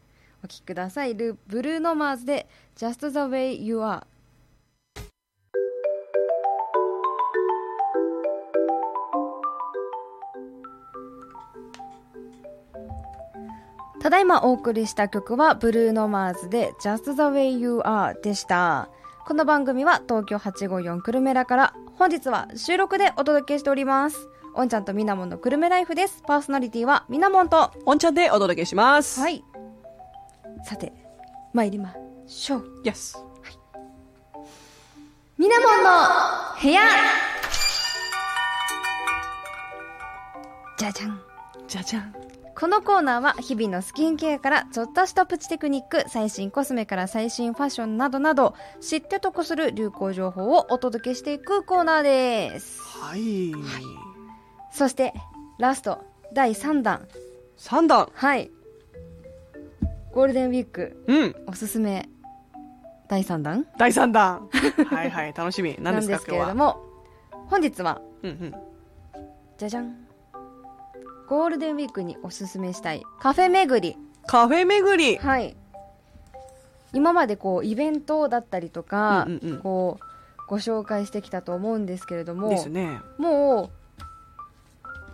[0.45, 4.05] お聴きくださいルブルーノマーズで Just the way you are
[14.03, 18.89] ただいまお送りした曲はブルーノマーズで Just the way you are でした。
[19.25, 24.29] この番組は東京854クルメラから本日は収録でお届けしております。
[24.55, 26.23] おんちゃんとみなもんのクルメライフです。
[26.27, 27.71] パーソナリティはみなもんと。
[27.87, 29.21] おんちゃんでお届けします。。
[29.21, 29.45] はいい。
[30.65, 30.93] さて、
[31.53, 31.95] 参りま
[32.27, 32.83] しょう。
[32.85, 33.17] Yes。
[35.39, 35.91] みなもんの
[36.63, 36.83] 部屋
[40.79, 41.21] じゃじゃん。
[41.67, 42.15] じゃじゃん。
[42.55, 52.81] このコーナーは日々のスキンケアからちょっとしたプチテクニック、最新コスメから最新ファッションなどなど知って得する流行情報をお届けしていくコーナーです。
[52.81, 53.53] はい。
[54.73, 55.13] そして
[55.59, 57.07] ラスト第3弾。
[57.59, 58.11] 3弾。
[58.15, 58.51] はい。
[60.13, 61.37] ゴールデンウィークうん。
[61.47, 62.09] おすすめ
[63.09, 64.49] 第3弾第3弾。
[64.89, 65.77] はいはい、楽しみ。
[65.79, 66.39] 何ですか、なんですけれ。
[66.47, 66.81] ども、
[67.49, 68.55] 本日はうんうん。
[69.59, 69.95] じゃじゃん。
[71.29, 73.99] ゴールデンウィークにおすすめしたいカフェ巡り。
[74.27, 75.19] カフェ巡り。
[75.19, 75.57] はい。
[76.95, 80.05] 今までこうイベントだったりとか、うんうんうんこう
[80.49, 83.01] ご紹介してきたと思うんですけれども、ですね。
[83.17, 83.71] もう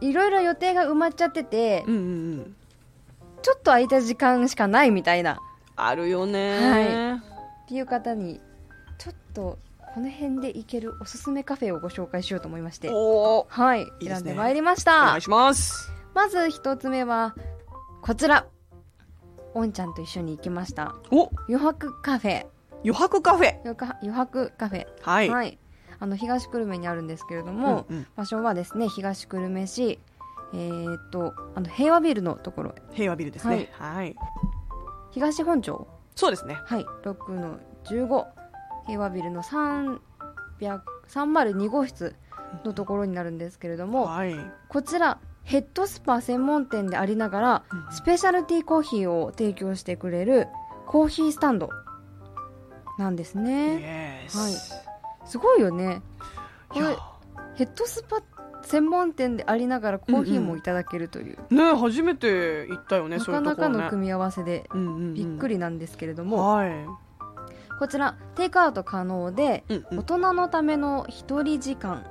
[0.01, 2.05] いろいろ予定が埋まっちゃってて、うんうんう
[2.43, 2.57] ん。
[3.43, 5.39] ちょっと空いた時間しかないみたいな。
[5.77, 7.17] あるよね。
[7.17, 7.21] っ
[7.69, 8.41] ていう方に
[8.99, 9.59] ちょっと
[9.95, 13.85] この辺で行けるおすすめカフェをご紹介しようと思いまして、はい。
[13.85, 13.91] ね。
[14.03, 15.93] 選んでまいりましおた願いします。
[16.15, 17.35] まず一つ目は
[18.03, 18.47] こちら。
[19.55, 20.95] おんちゃんと一緒に行きました。
[21.11, 21.31] お。
[21.49, 22.47] 余白カフェ。
[22.85, 23.59] 余白カフェ。
[24.03, 24.87] 余白カフェ。
[25.03, 25.29] はい。
[25.31, 25.59] はい、
[26.01, 28.07] あの東久留米にあるんですけれども、うんうん。
[28.17, 29.99] 場所はですね東久留米市
[30.55, 32.75] えーっとあの平和ビルのところ。
[32.93, 33.71] 平和ビルですね。
[33.73, 34.17] はい。
[35.11, 35.87] 東本町？
[36.15, 36.57] そうですね。
[36.65, 36.87] はい。
[37.05, 38.27] 6の15
[38.87, 39.99] 平和ビルの300
[41.09, 42.15] 302号室
[42.65, 44.35] のところになるんですけれども、はい。
[44.69, 47.93] こちらヘッドスパ専門店でありながら、うん。
[47.93, 50.49] スペシャルティーコーヒーを提供してくれる
[50.87, 51.71] コーヒースタンド
[52.99, 54.53] なんですね、はい
[55.29, 56.03] すごいよね。
[56.69, 56.97] これ
[57.55, 58.21] ヘッドスパ
[58.62, 63.69] 専門店でありながらコーヒーもいただけるという、ね初めて行ったよね、なかなか。
[63.69, 65.14] の組み合わせでうんうんうん。
[65.14, 66.73] びっくりなんですけれども、はい。
[67.79, 69.99] こちらテイクアウト可能で、うんうん。
[70.01, 72.05] 大人のための一人時間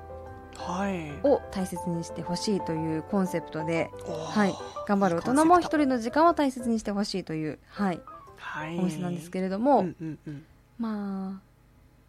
[0.58, 1.12] はい。
[1.23, 3.91] を大切にしてほしいというコンセプトで、
[4.34, 4.53] はい、
[4.88, 8.01] 頑張る大人も一人の時間を大切にしてほしいという、はい、
[8.38, 8.80] はい。
[8.80, 10.45] お店なんですけれども、うんうんうん。
[10.80, 11.46] まあ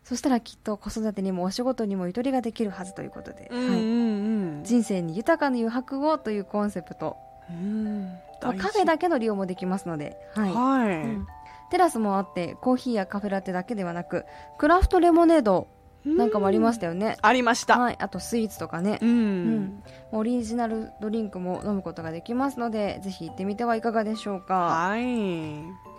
[0.08, 3.72] そしたらきっと子育てにもお仕事にもゆとりができるはずということで、はい、うんうん。
[3.72, 7.18] うん人生に豊かな余白をというコンセプト、
[7.50, 8.04] うん。
[8.42, 10.52] まあカフェだけの利用もできますので、はい。
[10.52, 11.26] はい、うん。
[11.70, 14.24] テラスもあってコーヒーやカフェラテだけではなく
[14.56, 15.68] クラフトレモネード
[16.06, 18.98] なんかもありましたよね、ありました、はい、あとスイーツとかね。
[19.02, 19.82] う、ん、うん。
[20.12, 24.54] オリジナルドリンクも飲むことができますのでぜひ行ってみてはいかがでしょうか。
[24.54, 25.97] はい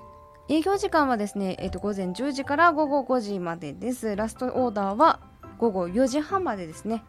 [0.49, 4.15] 営業時間はですね、えっと午前10時から午後5時までです。
[4.15, 5.19] ラストオーダーは
[5.59, 7.03] 午後4時半までですね。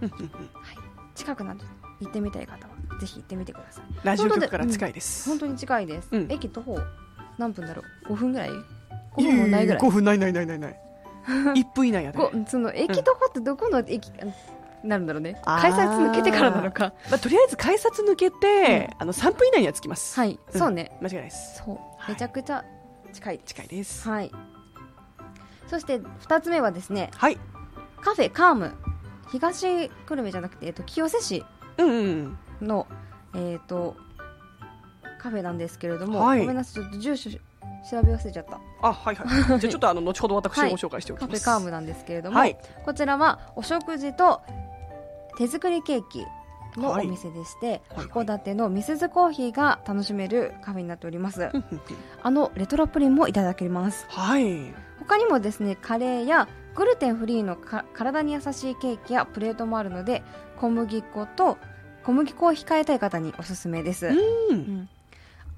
[1.14, 1.64] 近くなど
[2.00, 3.84] 行ってみたい方はぜひ行ってみてください。
[4.04, 6.26] ラジオ局から近いです、本当に近いです、うん。
[6.28, 6.76] 駅徒歩
[7.38, 9.80] 何分だろう？5分ぐらい？5分もないぐらい。
[9.80, 10.80] 5分ないないないないない。
[11.54, 14.10] 1分以内やで、 こその駅徒歩ってどこの駅？
[14.84, 15.40] なるんだろうね。
[15.44, 16.92] 改札抜けてからなのか。
[17.10, 20.18] まあ、とりあえず改札抜けて、あの3分以内には着きます。
[20.18, 20.58] はい、うん。
[20.58, 20.96] そうね。
[21.00, 21.62] 間違いないです。
[21.64, 21.76] そう。
[21.98, 22.10] はい。
[22.10, 22.64] めちゃくちゃ
[23.12, 23.40] 近い。
[23.44, 24.08] 近いです。
[24.08, 24.30] はい。
[25.68, 27.38] そして2つ目はですねはい。
[28.00, 28.74] カフェカーム。
[29.30, 31.42] 東久留米じゃなくて、えっと、清瀬市
[31.78, 32.86] うんうんの
[33.34, 33.96] えっ、と
[35.18, 36.40] カフェなんですけれども、はい。
[36.40, 37.40] ごめんなさいちょっと住所し
[37.90, 38.60] 調べ忘れちゃった。
[38.82, 39.28] あはいはい。
[39.28, 42.56] じゃあちょっとあの後ほど私はいご紹介しておきます、カフェカームなんですけれども、はい。
[42.84, 44.42] こちらはお食事と
[45.36, 46.26] 手作りケーキ
[46.80, 51.50] のおはい店でして、はい函館のミスズコーヒーが楽しめるカフェになっております。
[52.22, 54.06] あのレトロプリンもいただけます。
[54.08, 54.74] はい。
[54.98, 60.22] 他にもですね、カレーやグルテンフリーのか体に優しいケーキやプレートもあるので、
[60.56, 61.58] 小麦粉と
[62.04, 64.06] 小麦粉を控えたい方におすすめです。
[64.06, 64.16] うん。
[64.16, 64.88] うん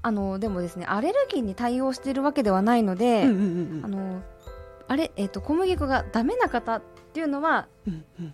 [0.01, 3.37] あのでもですね、アレルギーに対応しているわけではないので、うんうん
[3.77, 4.21] うんあの
[4.87, 8.33] あれ、えっと小麦粉がダメな方っていうのは、うんうん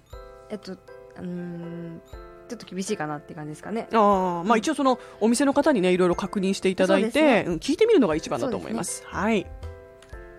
[0.50, 0.78] えっと
[1.22, 2.02] うーん
[2.50, 3.88] ちょっと厳しいかなって感じですかね。
[3.94, 7.46] ああ、まあ一応そのお店の方にね、いろいろ確認していただいて、ね。
[7.48, 9.04] うん聞いてみるのが一番だと思います。
[9.06, 9.48] はい。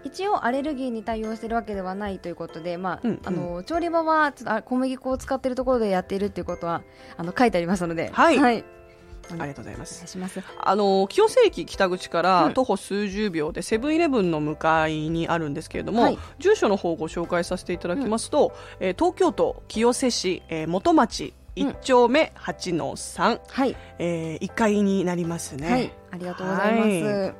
[0.05, 3.21] 一応アレルギーに対応しているわけではないということで、まあうんうん。
[3.25, 6.83] あの調理場はちょっとあ小麦粉を使っているところでやっているっていうことは
[7.17, 8.39] あの書いてありますので、はい。
[8.39, 8.65] はい、
[9.31, 10.19] ありがとうございます。
[10.19, 10.43] ます。
[10.59, 12.55] あの清瀬駅北口からうん。
[12.55, 16.19] 徒歩数十秒でセブンイレブンの向かいにあるんですけれども、はい。
[16.39, 25.71] 住所の方をご紹介させていただきますと、えー東京都清瀬市、えー元町1丁目8の3、はい、えー1階になりますね。
[25.71, 26.89] はい、ありがとうございます。
[26.89, 27.35] は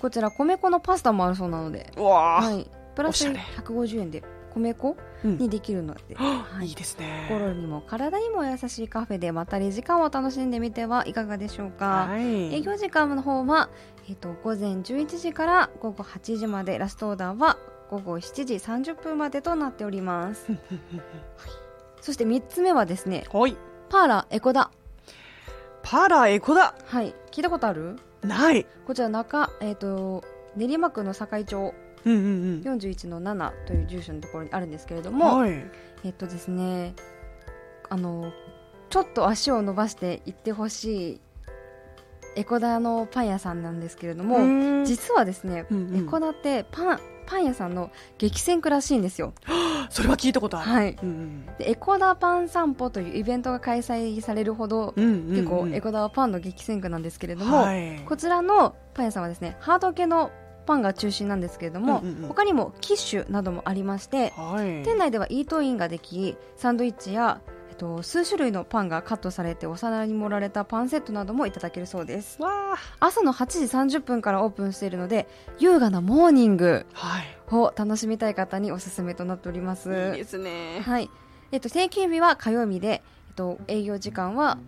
[0.00, 3.40] こちら米粉のパスタもあるそうなので、うわあ、はい、プラスおしゃれ。
[3.64, 4.22] 150円で
[4.54, 6.68] 米粉うんにできるので、はい。
[6.68, 7.26] いいですね。
[7.28, 12.06] 心にも体にも優しいカフェでまったり時間を楽しんでみてはいかがでしょうか。
[12.08, 12.54] はい。
[12.54, 13.68] 営業時間の方は、
[14.08, 17.56] えっと午前11時から午後8時までラストオーダーは
[17.90, 20.46] 午後7時30分までとなっております。
[22.00, 23.56] そして3つ目はですねはい。
[23.88, 24.70] パーラーエコダ。
[25.82, 27.14] パラエコだはい。
[27.30, 27.96] 聞いたことある？
[28.22, 28.66] ない。
[28.86, 30.24] こちら中、えっと
[30.56, 31.74] 練馬区の堺町
[32.10, 35.16] うんうん41の7という住所のところにあるんですけれどうん。
[35.16, 35.52] も、はい。
[36.04, 36.94] えっとですね
[37.88, 38.32] あの
[38.90, 41.20] ちょっと足を伸ばして行ってほしい
[42.36, 44.42] エコダのパン屋さんなんですけれども、う
[44.82, 49.32] ん実はですね、うんうんエコダってパンパン屋さんの激戦区らしいんですよ。
[49.90, 50.70] それは聞いたことある。
[50.70, 58.00] はいうんうんでエコダパン散歩というイベントが開催されるほど、うんうんうん結構エコダはパンの激戦区なんですけれども、はい。
[58.06, 60.30] こちらのパン屋さんはですねハード系の
[60.66, 64.82] パンが中心なんですけれども、うんうんうん他にもキッシュなどもありまして、はい。
[64.82, 72.38] 店内ではイートインができサンドイッチや、えっと、数種類のパンがカットされてお皿に盛られたパンセットなどもいただけるそうです。
[73.00, 75.26] 朝の8時30分からオープンしているので
[75.58, 77.24] 優雅なモーニングはい。
[77.54, 80.80] を楽しみたい方におすすめとなっておりますいいですね。
[80.80, 81.08] はい
[81.52, 84.58] えっと、定休日は火曜日で、えっと、営業時間は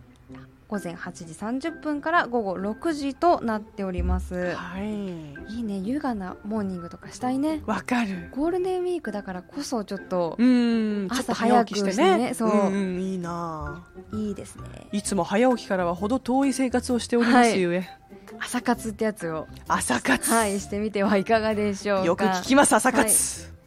[0.68, 5.54] 午前8時30分から午後6時となっておりますはい。
[5.54, 8.28] いいね優雅なモーニングとかしたいねわかる。
[8.32, 11.08] ゴールデンウィークだからこそちょっとうん。
[11.08, 11.94] ちょっ朝と早起きしてね。
[11.94, 17.88] 早くしてねそうんんいいないいですねいつも早起きからはほど遠い生活をしておりますゆえ。
[18.38, 20.30] 朝活ってやつを朝活。
[20.30, 23.57] はいしてみてはいかがでしょうかよく聞きます、朝活。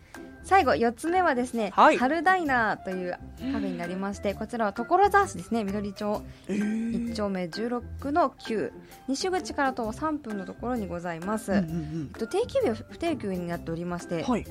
[0.52, 1.98] 最後4つ目はですね、はい。
[1.98, 3.18] 春ダイナーというカ
[3.60, 6.22] フェになりましてこちらは所沢市ですね緑町。
[6.50, 7.08] えー。
[7.08, 8.72] 1丁目16の9
[9.08, 12.12] 西口から徒歩3分のところにございます、うんうんうん。
[12.14, 14.44] えっと定期日は不定休になっておりましてはい。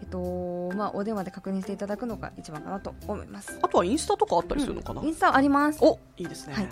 [0.00, 3.56] えっとまあ、お電話で確認していただくのが一番かなと思います。
[3.62, 5.78] あとはインスタとかあったりするのかな、インスタあります。
[5.84, 6.68] おいいですね、はい。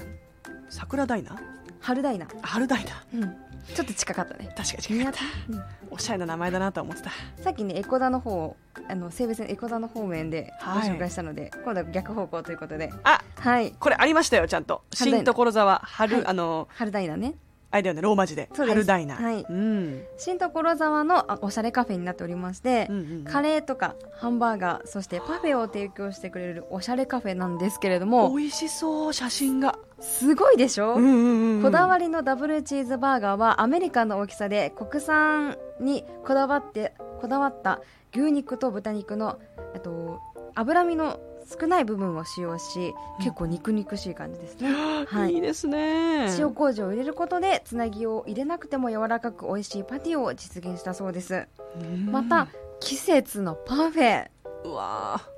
[0.71, 1.37] 桜ダイナー？
[1.79, 3.23] 春ダイナー、春ダイナー。
[3.23, 3.37] うん、
[3.75, 4.53] ちょっと近かったね。
[4.57, 5.21] 確かに近かった。
[5.51, 5.63] うん。
[5.91, 7.11] おしゃれな名前だなと思ってた。
[7.43, 8.57] さっきねエコダの方を
[8.89, 10.89] あの西武線エコダの方面でごはい。
[10.89, 12.93] 紹介したので、今度は逆方向ということで。
[13.03, 13.73] あはい。
[13.73, 14.83] これありましたよちゃんと。
[14.93, 16.27] 新所沢春、はい。
[16.27, 17.35] あの春ダイナーね
[17.77, 18.03] あれだよね。
[18.03, 18.49] ローマ字で。
[18.55, 18.75] そうです。
[18.75, 19.23] 春ダイナー。
[19.23, 19.47] はい。
[19.49, 20.05] うん。
[20.17, 29.79] 新所沢のあおしゃれカフェになっておりまして、うんうんカレーとかハンバーガーそしてパフェを提供してくれるおしゃれカフェなんですけれども美味しそう写真が。
[30.01, 37.81] すごいでしょ、うんうんうんこだわりのダブルチーズバーガーはアメリカンの大きさで国産にこだわってこだわった
[38.15, 39.39] 牛肉と豚肉の
[39.75, 40.21] えっと
[40.55, 44.73] 脂身の少ない部分を使用し結構肉々しい感じですね、
[45.07, 45.35] はい。
[45.35, 46.29] いいですね。
[46.39, 51.47] 塩麹を入れることでつなぎを入れなくても柔らかく美味しいパティを実現したそうです。
[51.81, 52.11] うん。
[52.11, 52.49] また
[52.81, 54.29] 季節のパフェ。
[54.65, 55.37] うわー。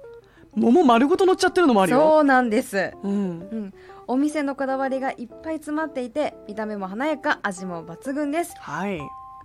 [0.54, 1.98] 桃丸ごと乗っちゃってるのもあるよ。
[1.98, 2.92] そうなんです。
[3.02, 3.10] うん。
[3.10, 3.14] う
[3.56, 3.74] ん、
[4.06, 8.54] お店のこだわりがいっぱい詰まっていて見た目も華やか味も抜群です。
[8.58, 9.00] はい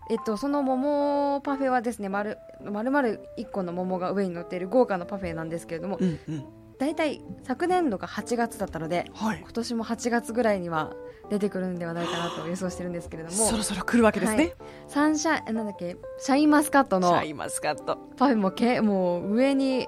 [0.09, 6.45] えっと、その桃パフェはですね丸丸々1個の桃が上に乗っている豪華なパフェなんですけれどもうんうん。
[6.79, 9.39] 大体昨年度が8月だったのではい。
[9.39, 10.93] 今年も8月ぐらいには
[11.29, 14.55] 出てくるんではないかなと予想してるんですけれどもそろそろ来るわけですね、
[14.87, 15.95] サンシャなんだっけ？
[16.17, 17.97] シャインマスカットのシャインマスカット。
[18.17, 19.87] パフェもけもう上に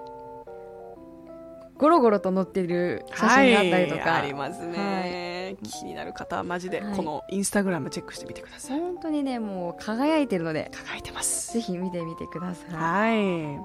[1.77, 6.95] ゴロゴロと乗っている写真があったりとか、はい、ありますね、気になる方はマジではい。
[6.95, 10.71] このインスタグラムチェックしてみてください、本当にねもう輝いてるので。
[10.73, 11.53] 輝いてます。
[11.53, 12.73] ぜひ見てみてください。
[12.73, 13.59] は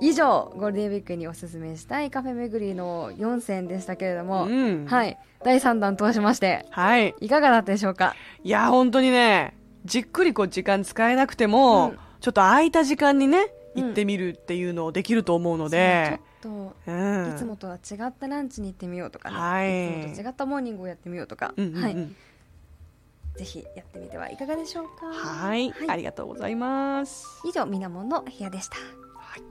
[0.00, 0.08] い。
[0.08, 4.86] 以上、ゴールデンウィークにおすすめしたいカフェ巡りの4選でしたけれども、うん。
[4.86, 5.16] はい。
[5.44, 7.14] 第3弾通しまして、はい。
[7.20, 8.16] いかがだったでしょうか？
[8.42, 11.98] いや、本当にね、じっくりこう時間使えなくても、うん。
[12.20, 13.84] ちょっと空いた時間にね、うん。
[13.84, 17.34] 行ってみるっていうのをできると思うので、そうちょっと、うん。
[17.34, 21.94] いつもとは違ったランチに行ってみようとかね、はいいつもと違ったモーニングをやってみようとか、うんうんうんはい。
[23.36, 27.26] ぜひやってみてはいかがでしょうかはい、はいありがとうございます。
[27.44, 28.76] 以上、みなもんの部屋でした。
[28.76, 29.42] はい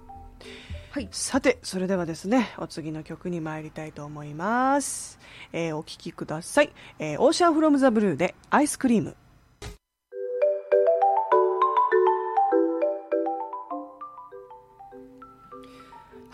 [0.91, 1.07] はい。
[1.11, 5.17] さて、それではですね、お次の曲に参りたいと思います。
[5.51, 6.71] えーお聴きください。
[6.99, 9.15] えーオーシャンフロムザブルーでアイスクリーム。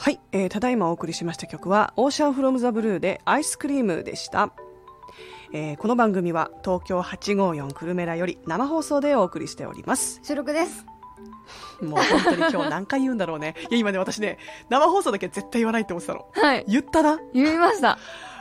[0.01, 4.53] はい、えーただいまお送りしました曲は、オーシャンフロムザブルーでアイスクリームでした。
[5.51, 10.21] えーこの番組は東京854クルメラより生放送でお送りしております。
[10.23, 10.85] 収録です。
[11.81, 13.55] もう本当に今日何回言うんだろうね。
[13.69, 14.37] いや、今ね、私ね、
[14.69, 16.25] 生放送だけは絶対言わないって思ってたの。
[16.31, 16.65] はい。
[16.67, 17.19] 言ったな。
[17.33, 17.97] 言いました。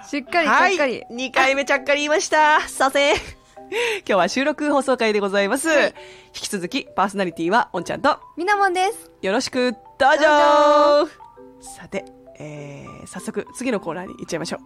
[0.09, 0.75] しっかり、しはい。
[0.75, 1.03] っかり。
[1.11, 2.61] 2回目ちゃっかり言いました。
[2.69, 3.15] させ。
[3.15, 3.21] 今
[4.07, 5.69] 日は収録放送会でございます。
[5.69, 5.95] はい
[6.29, 9.11] 引き続き、パーソナリティは、おんちゃんと、みなもんです。
[9.23, 9.79] よろしく、ど
[10.11, 11.28] うぞ
[11.61, 12.05] さて、
[12.39, 14.61] えー、早速、次のコーナーに行っちゃいましょう。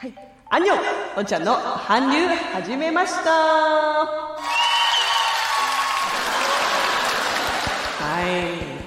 [0.00, 0.28] はい。
[0.50, 0.78] アンニョン
[1.18, 1.56] おんちゃんの
[1.86, 4.26] 韓流始めましたは
[8.22, 8.78] い。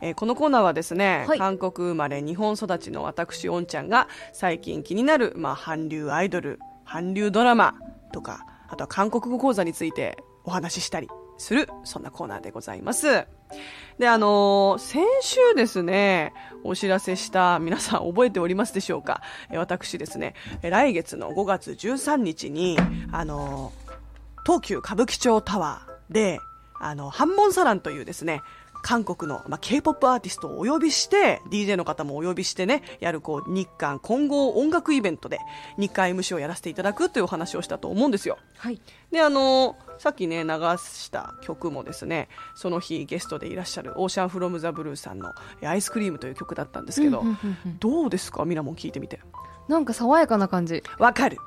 [0.00, 7.76] えーこのコーナーはですね、はい韓国生まれ日本育ちの私おんちゃんが最近気になる、まあ、韓流アイドル韓流ドラマ
[8.12, 11.08] とかあとは韓国語講座についてお話ししたり
[11.38, 13.28] するそんなコーナーでございます
[13.98, 16.32] であのー先週ですね
[16.64, 19.20] お知らせした皆さん覚えておりますでしょうか？
[19.50, 22.78] 私ですね来月の5月13日に
[23.12, 23.92] あのー
[24.44, 26.40] 東急歌舞伎町タワーで、
[26.80, 28.40] あの、ハンモンサランというですね、
[28.82, 35.38] 韓国の、まあ、K-POP アーティストをお呼びして、DJ の方もお呼びしてね、やるこう、日韓混合音楽イベントで、
[35.78, 38.38] 日韓 MC をやらせていただくというお話をしたと思うんですよ。
[38.58, 38.80] はい。
[39.10, 49.20] で、あのさっきね、流した曲もですね、その日ゲストでいらっしゃる、オーシャンフロムザブルーさんの、えアイスクリームという曲だったんですけど、うんうんうんうんどうですかミラモン聞いてみて。
[49.68, 50.82] なんか爽やかな感じ。
[50.98, 51.38] わかる。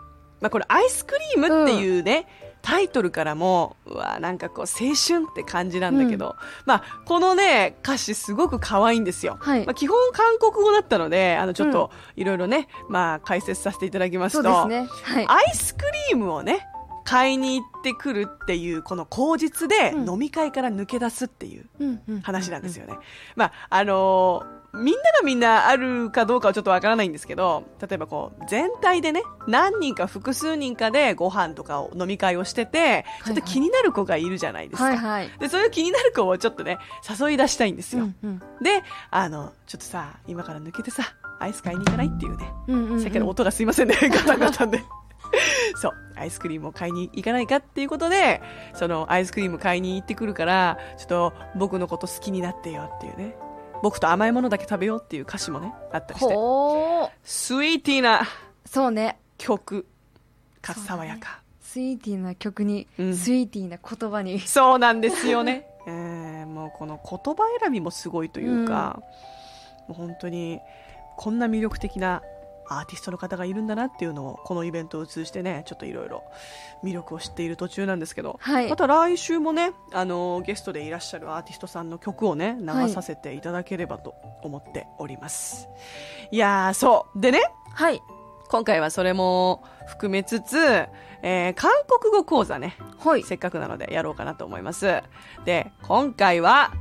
[0.41, 2.27] まあ、これアイスクリームっていうね、
[2.65, 6.35] タイトルからも、うわ、なんかこう青春って感じなんだけど、
[6.65, 9.37] まあ、このね、歌詞すごく可愛いんですよ。
[9.39, 14.87] はいまあ、基本韓国語だったので、あの、ちょっと、いろいろね、まあ、解説させていただきますと、ね。
[15.03, 15.25] はい。
[15.27, 16.65] アイスクリームをね、
[17.03, 22.95] 買いに行ってくるっていう、この口実でうん飲み会から抜け出すっていううんうん話なんですよね。
[23.35, 34.85] まあ、あのーみんながみんなあるかどうかはちょっとわからないんですけど、例えばこう、全体でね、何人か複数人かでご飯とかを飲み会をしてて、ちょっと気になる子がいるじゃないですか。
[34.85, 35.29] はいはい。
[35.39, 36.77] で、そういう気になる子をちょっとね、
[37.19, 38.03] 誘い出したいんですよ。
[38.03, 41.03] うんうんで、あの、ちょっとさ、今から抜けてさ、
[41.39, 42.49] アイス買いに行かないっていうね。
[42.67, 44.83] うんうんうんさっきから音がすいませんね、 ガタガタで。
[45.75, 48.41] そう、アイスクリームを買いに行かないかっていうことで、
[48.73, 53.35] そのアイスクリーム買いに行ってくるから、ちょっと僕のこと好きになってよっていうね。
[53.85, 56.33] 僕と甘いものだけ食べようっていう歌詞もね、あったりして。
[56.33, 57.09] ほー。
[57.23, 58.27] スイーティーな
[58.65, 59.19] そうね。
[59.37, 59.85] 曲
[60.59, 61.41] か爽やか。
[61.61, 64.39] スイーティーな曲に、うんスイーティーな言葉に。
[64.39, 65.67] そうなんですよね。
[65.85, 69.03] えーもうこの言葉選びもすごいというか、
[69.87, 70.61] もう本当に
[71.15, 72.23] こんな魅力的な
[72.67, 76.23] アーティストの方がいるんだなっていうのをこのイベントを通じてねちょっといろいろ
[76.83, 85.67] 魅力を知っている途中なんですけど、はいまた来週もねあのゲストでいらっしゃるアーティストさんの曲をねはい流させていただければと思っております、
[86.31, 87.41] い、やーそうでね
[87.73, 88.01] はい。
[88.47, 90.57] 今回はそれも含めつつ、
[91.23, 93.23] えー韓国語講座ねはい。
[93.23, 95.01] せっかくなのでやろうかなと思います。
[95.43, 96.71] で、今回は、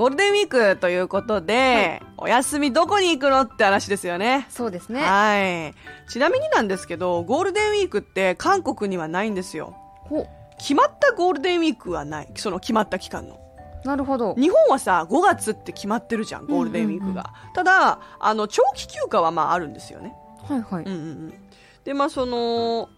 [0.00, 4.46] ゴールデンウィークということで、お休みどこに行くのって話ですよね。
[4.48, 5.02] そうですね。
[5.02, 5.38] は
[5.68, 5.74] い。
[6.08, 9.76] ちなみになんですけど、ゴールデンウィークって韓国にはないんですよ。
[10.04, 10.26] ほ
[10.56, 12.32] 決まったゴールデンウィークはない。
[12.36, 13.38] その決まった期間の。
[13.84, 14.34] なるほど。
[14.36, 17.34] 日本はさ、5月って決まってるじゃん、ゴールデンウィークが。
[17.54, 20.14] ただ、あの、長期休暇はまああるんですよね。
[20.48, 20.84] はいはい。
[20.84, 21.34] うんうんうん、
[21.84, 22.88] でまあその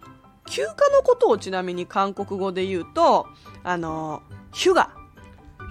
[0.47, 3.27] 休暇のことをちなみに韓国語で言うと
[3.65, 4.23] あの
[4.53, 5.02] ヒュガ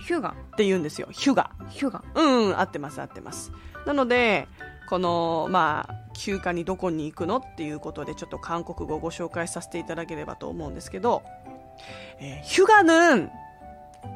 [0.07, 0.31] ヒュガ。
[0.31, 2.03] って言うんですよヒュガヒュガ。
[2.15, 3.53] うん、うん、合ってます合ってます
[3.87, 4.49] なので
[4.89, 11.23] このまあ休暇にどこに行くのっていうことでちょっと韓国語をご紹介させていただければと思うんですけど、
[12.21, 13.31] えー、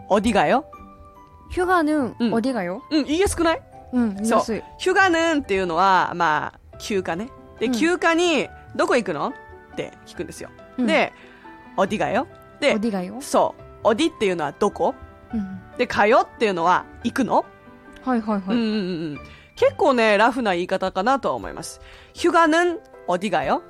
[0.09, 0.64] 휴가는어디가요
[1.51, 2.83] ヒュガヌン、うんおりがよ。
[2.91, 3.62] うん言いやすくない
[3.93, 4.62] うん、言いそうやすい。
[4.79, 9.33] 휴가는っていうのはまあ休暇ねでうん休暇にどこ行くの
[9.73, 11.12] って聞くんですよ、うんで
[11.77, 12.27] 어디가요
[12.61, 13.16] でおりがよ。
[13.21, 14.95] そう、おディっていうのはどこ
[15.35, 15.61] うん。
[15.79, 17.45] で、かよっていうのは行くの
[18.03, 18.57] はいはいはい。
[18.57, 18.61] うんうんう
[19.14, 19.21] ん。
[19.57, 21.81] 結構ね、ラフな言い方かなとは思います。
[22.14, 23.62] 휴가는어디가요?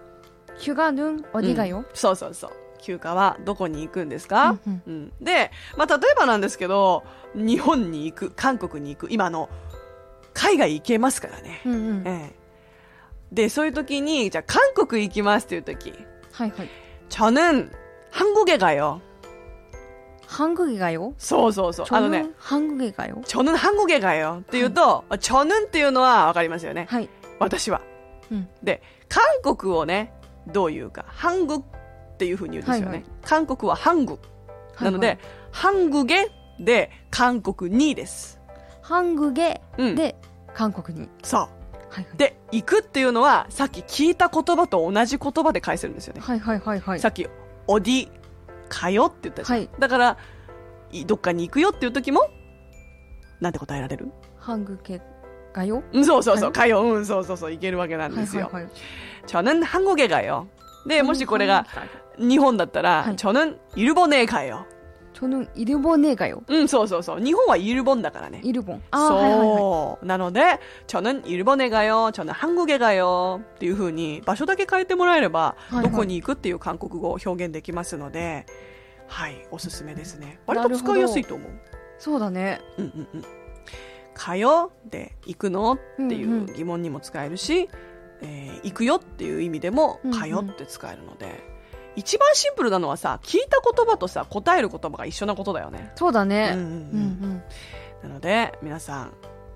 [0.59, 1.79] 휴가는어디가요?
[1.79, 2.51] うんそうそうそう。
[2.83, 9.51] 休暇はどこに行くんですか、うんうんで、まあ、例えばなんですけど、日本に行く、韓国に行く、今あの、
[10.33, 11.61] 海外行けますからね。
[11.67, 12.03] うんうん。
[12.07, 12.41] ええ
[13.33, 15.93] で、そういう時に、じゃあ韓国行きますっていう時、
[16.33, 16.69] はいはい。
[17.11, 17.71] 저는
[18.11, 19.01] 한국에 가요.
[20.27, 21.13] 한국에 가요?
[21.19, 21.87] そうそうそう。
[21.91, 23.21] あのね、 저는 한국에 가요?
[23.27, 24.39] 저는 한국에 가요.
[24.43, 26.87] っていうと、저는っていうのはわかりますよね。
[26.89, 27.09] はい。
[27.41, 27.81] 私は。
[28.31, 28.49] うん。
[28.63, 29.23] で、韓
[29.57, 30.13] 国をね、
[30.47, 31.05] どう言うか。
[31.19, 31.63] 韓国っ
[32.17, 32.87] ていう風に言うんですよね。
[32.87, 34.19] はいはい韓国は韓国。
[34.81, 35.19] なので、はい
[35.53, 36.07] 韓国
[36.61, 38.39] で韓国にです。
[38.85, 39.95] 한국에 うん。
[39.97, 40.15] 네
[40.55, 41.09] 韓国に。
[41.25, 41.41] そう。
[41.41, 41.47] は
[42.01, 42.17] いはい。
[42.17, 46.21] で、行くっていうのは、さっき聞いた言葉と同じ言葉で返せるんですよね。
[46.21, 47.01] はいはいはいはい。
[47.01, 47.27] さっき、
[47.67, 48.09] おディ、
[48.69, 49.59] かよって言ったじゃん。
[49.59, 50.17] はいだから、
[50.93, 52.29] いどっかに行くよっていう時も、
[53.41, 55.01] なんて答えられる 한국에
[55.55, 55.83] 가요?
[55.93, 58.45] うん、そうそうそう、はいかよ、うん、そうそうそう、行けるわけなんですよ。
[58.45, 58.73] はいはいはい。
[59.27, 60.47] 저는 한국에 가요.
[60.87, 61.67] で、もしこれが
[62.19, 64.67] 日本だったら、はい 저는 일본에 가요.
[65.15, 66.43] 저는 일본에 가요.
[66.49, 67.21] うん、そうそうそう。
[67.21, 68.41] 日本はイルボンだからね。
[68.45, 68.81] 일본.
[68.93, 69.59] 아, はいはいはい。
[69.59, 70.07] そう。
[70.07, 72.11] なので、저는 일본에 가요.
[72.13, 73.41] 저는 한국에 가요.
[73.57, 78.47] っていう風に場所だけ変えてもらえれば、はいはいどこに行くっていう韓国語を表現できますので、
[79.09, 80.39] はい、おすすめですね。
[80.47, 81.51] 割なるほどと使いやすいと思う。
[81.99, 82.61] そうだね。
[82.79, 83.25] うんうんうん。
[84.15, 87.69] かよで行くのっていんううん疑問にも使えるし、
[88.23, 91.43] えー行くよっていう意味でもうんうんかよって使えるので、
[91.97, 95.79] 一番シンプルなのはさ、聞いた言葉とさ、答える言葉が一緒なことだよね。
[95.79, 96.53] うんうんそうだね。
[96.55, 96.69] うんうんう
[98.07, 98.09] ん。
[98.09, 99.13] なので、皆さん、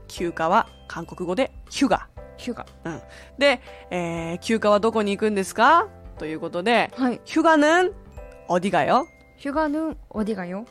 [0.09, 2.09] 休暇は韓国語でヒュガ。
[2.37, 2.67] ヒュガ。
[2.85, 3.01] うん。
[3.39, 5.89] で、えー休暇はどこに行くんですか
[6.19, 7.21] ということで、はい。
[8.49, 9.07] 휴가는어디가요?
[9.39, 10.65] 휴가는 어디 가요?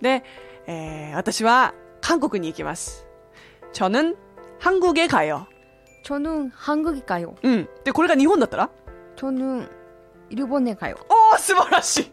[0.00, 0.22] で、
[0.66, 3.06] えー私は韓国に行きます。
[3.72, 5.46] 저는한국에 가요.
[6.04, 7.34] 저는 한국에 가요.
[7.42, 7.68] うん。
[7.84, 8.70] で、これが日本だったら
[9.16, 9.68] 저는
[10.29, 10.97] イルボネかよ。
[11.09, 12.11] おー、素晴らしい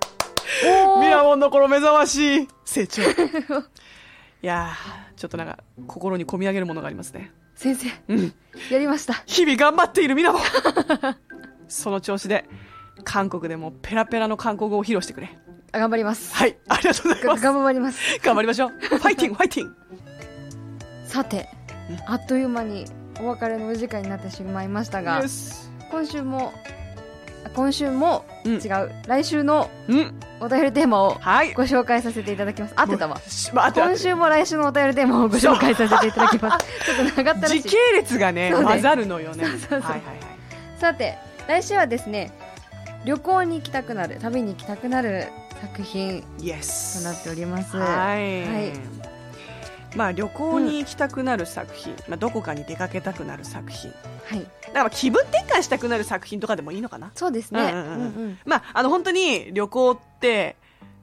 [1.00, 3.02] ミラモンの頃目覚ましい成長。
[3.02, 3.06] い
[4.42, 7.32] やー、ちょっとなんか、心に込み上げるものがありますね。
[7.56, 8.34] 先生、うん、
[8.70, 9.14] やりました。
[9.26, 10.42] 日々頑張っているミラモン
[11.68, 12.44] その調子で、
[13.04, 15.38] 韓国でもペラペラの韓国語を披露してくれ。
[15.72, 16.34] 頑張ります。
[16.34, 17.42] はい、ありがとうございます。
[17.42, 18.20] 頑張ります。
[18.22, 18.70] 頑張りましょう。
[18.70, 19.76] ファイティング、ファイティング。
[21.06, 21.48] さて、
[22.06, 22.84] あっという間に
[23.20, 25.22] お別れのお時間になってしまいましたが、
[25.90, 26.52] 今週も
[27.50, 30.14] 今週も、うん違う、来週のうん。
[30.38, 31.54] お便りテーマをはい。
[31.54, 32.74] ご紹介させていただきます。
[32.76, 33.20] 合ってたわ。
[33.26, 33.52] し。
[33.54, 36.66] まあ、合って今週も来週のお便りテーマをご紹介させていただきます。
[36.84, 37.76] ちょっと長ったらしい時系。
[37.94, 39.44] 列がね、そうね混ざるのよね。
[39.44, 40.18] そうそうそうはいはいはい。
[40.78, 41.18] さて、
[41.48, 42.32] 来週はですね、
[43.04, 45.28] 旅行に行きたくなる、旅に行きたくなる
[45.60, 47.04] 作品と。
[47.04, 47.76] なっております。
[47.76, 48.44] はい。
[48.44, 49.06] はい
[49.96, 53.90] まあ旅行に行きたくなる作品、まあどこかに出かけたくなる作品、
[54.26, 54.46] はい。
[54.76, 57.10] だから気分転換したくなる作品とかでもいいのかな？
[57.14, 57.60] そうですね。
[57.60, 60.56] うんうんうんうんまああの本当に旅行って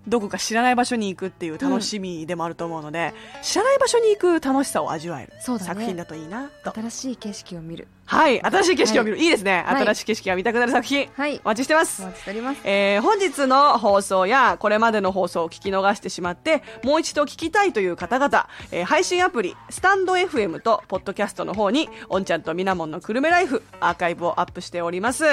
[0.07, 6.73] どこか知らない場所に行くっていう楽しみでもあると思うので、知らない場所に行く楽しさを味わえるそうだね作品だといいなと。
[6.73, 7.87] 新しい景色を見る。
[8.13, 9.63] はい、新しい景色を見る、い、いですね。
[9.65, 11.41] はい新しい景色が見たくなる作品、はい。
[11.43, 12.05] お待ちしてますお。
[12.05, 12.61] 待ちしております。
[12.63, 25.23] えー本日の放送やこれまでの放送を聞き逃してしまってもう一度聞きたいという方々、えー配信アプリスタンド FM とポッドキャストの方におんちゃんとみなもんのくるめライフアーカイブをアップしております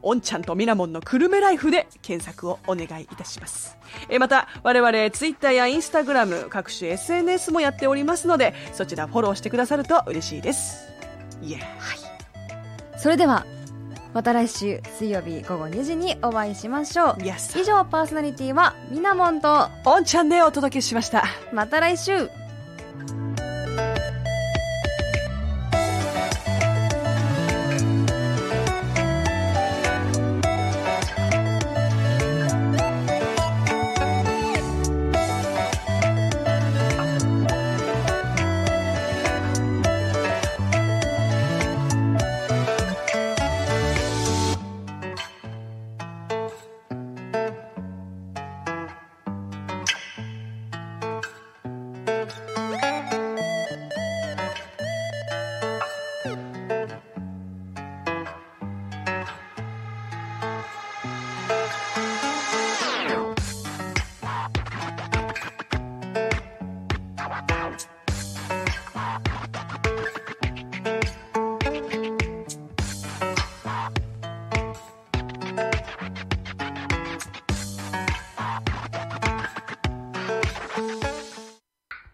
[0.00, 3.76] おんちゃんとみなもんのくるめライフで検索をお願いいたします、
[4.08, 10.88] えーまた我々ツイッターやインスタグラム各種 SNS もやっておりますのでそちらフォローしてくださると嬉しいです
[11.42, 12.01] イエーイ
[13.02, 13.44] それでは、
[14.14, 17.12] また来週水曜日午後2時にお会いしましょう。
[17.14, 21.24] Yes 以上、パーソナリティはみなもんと、おんちゃんでお届けしました。
[21.52, 22.30] また来週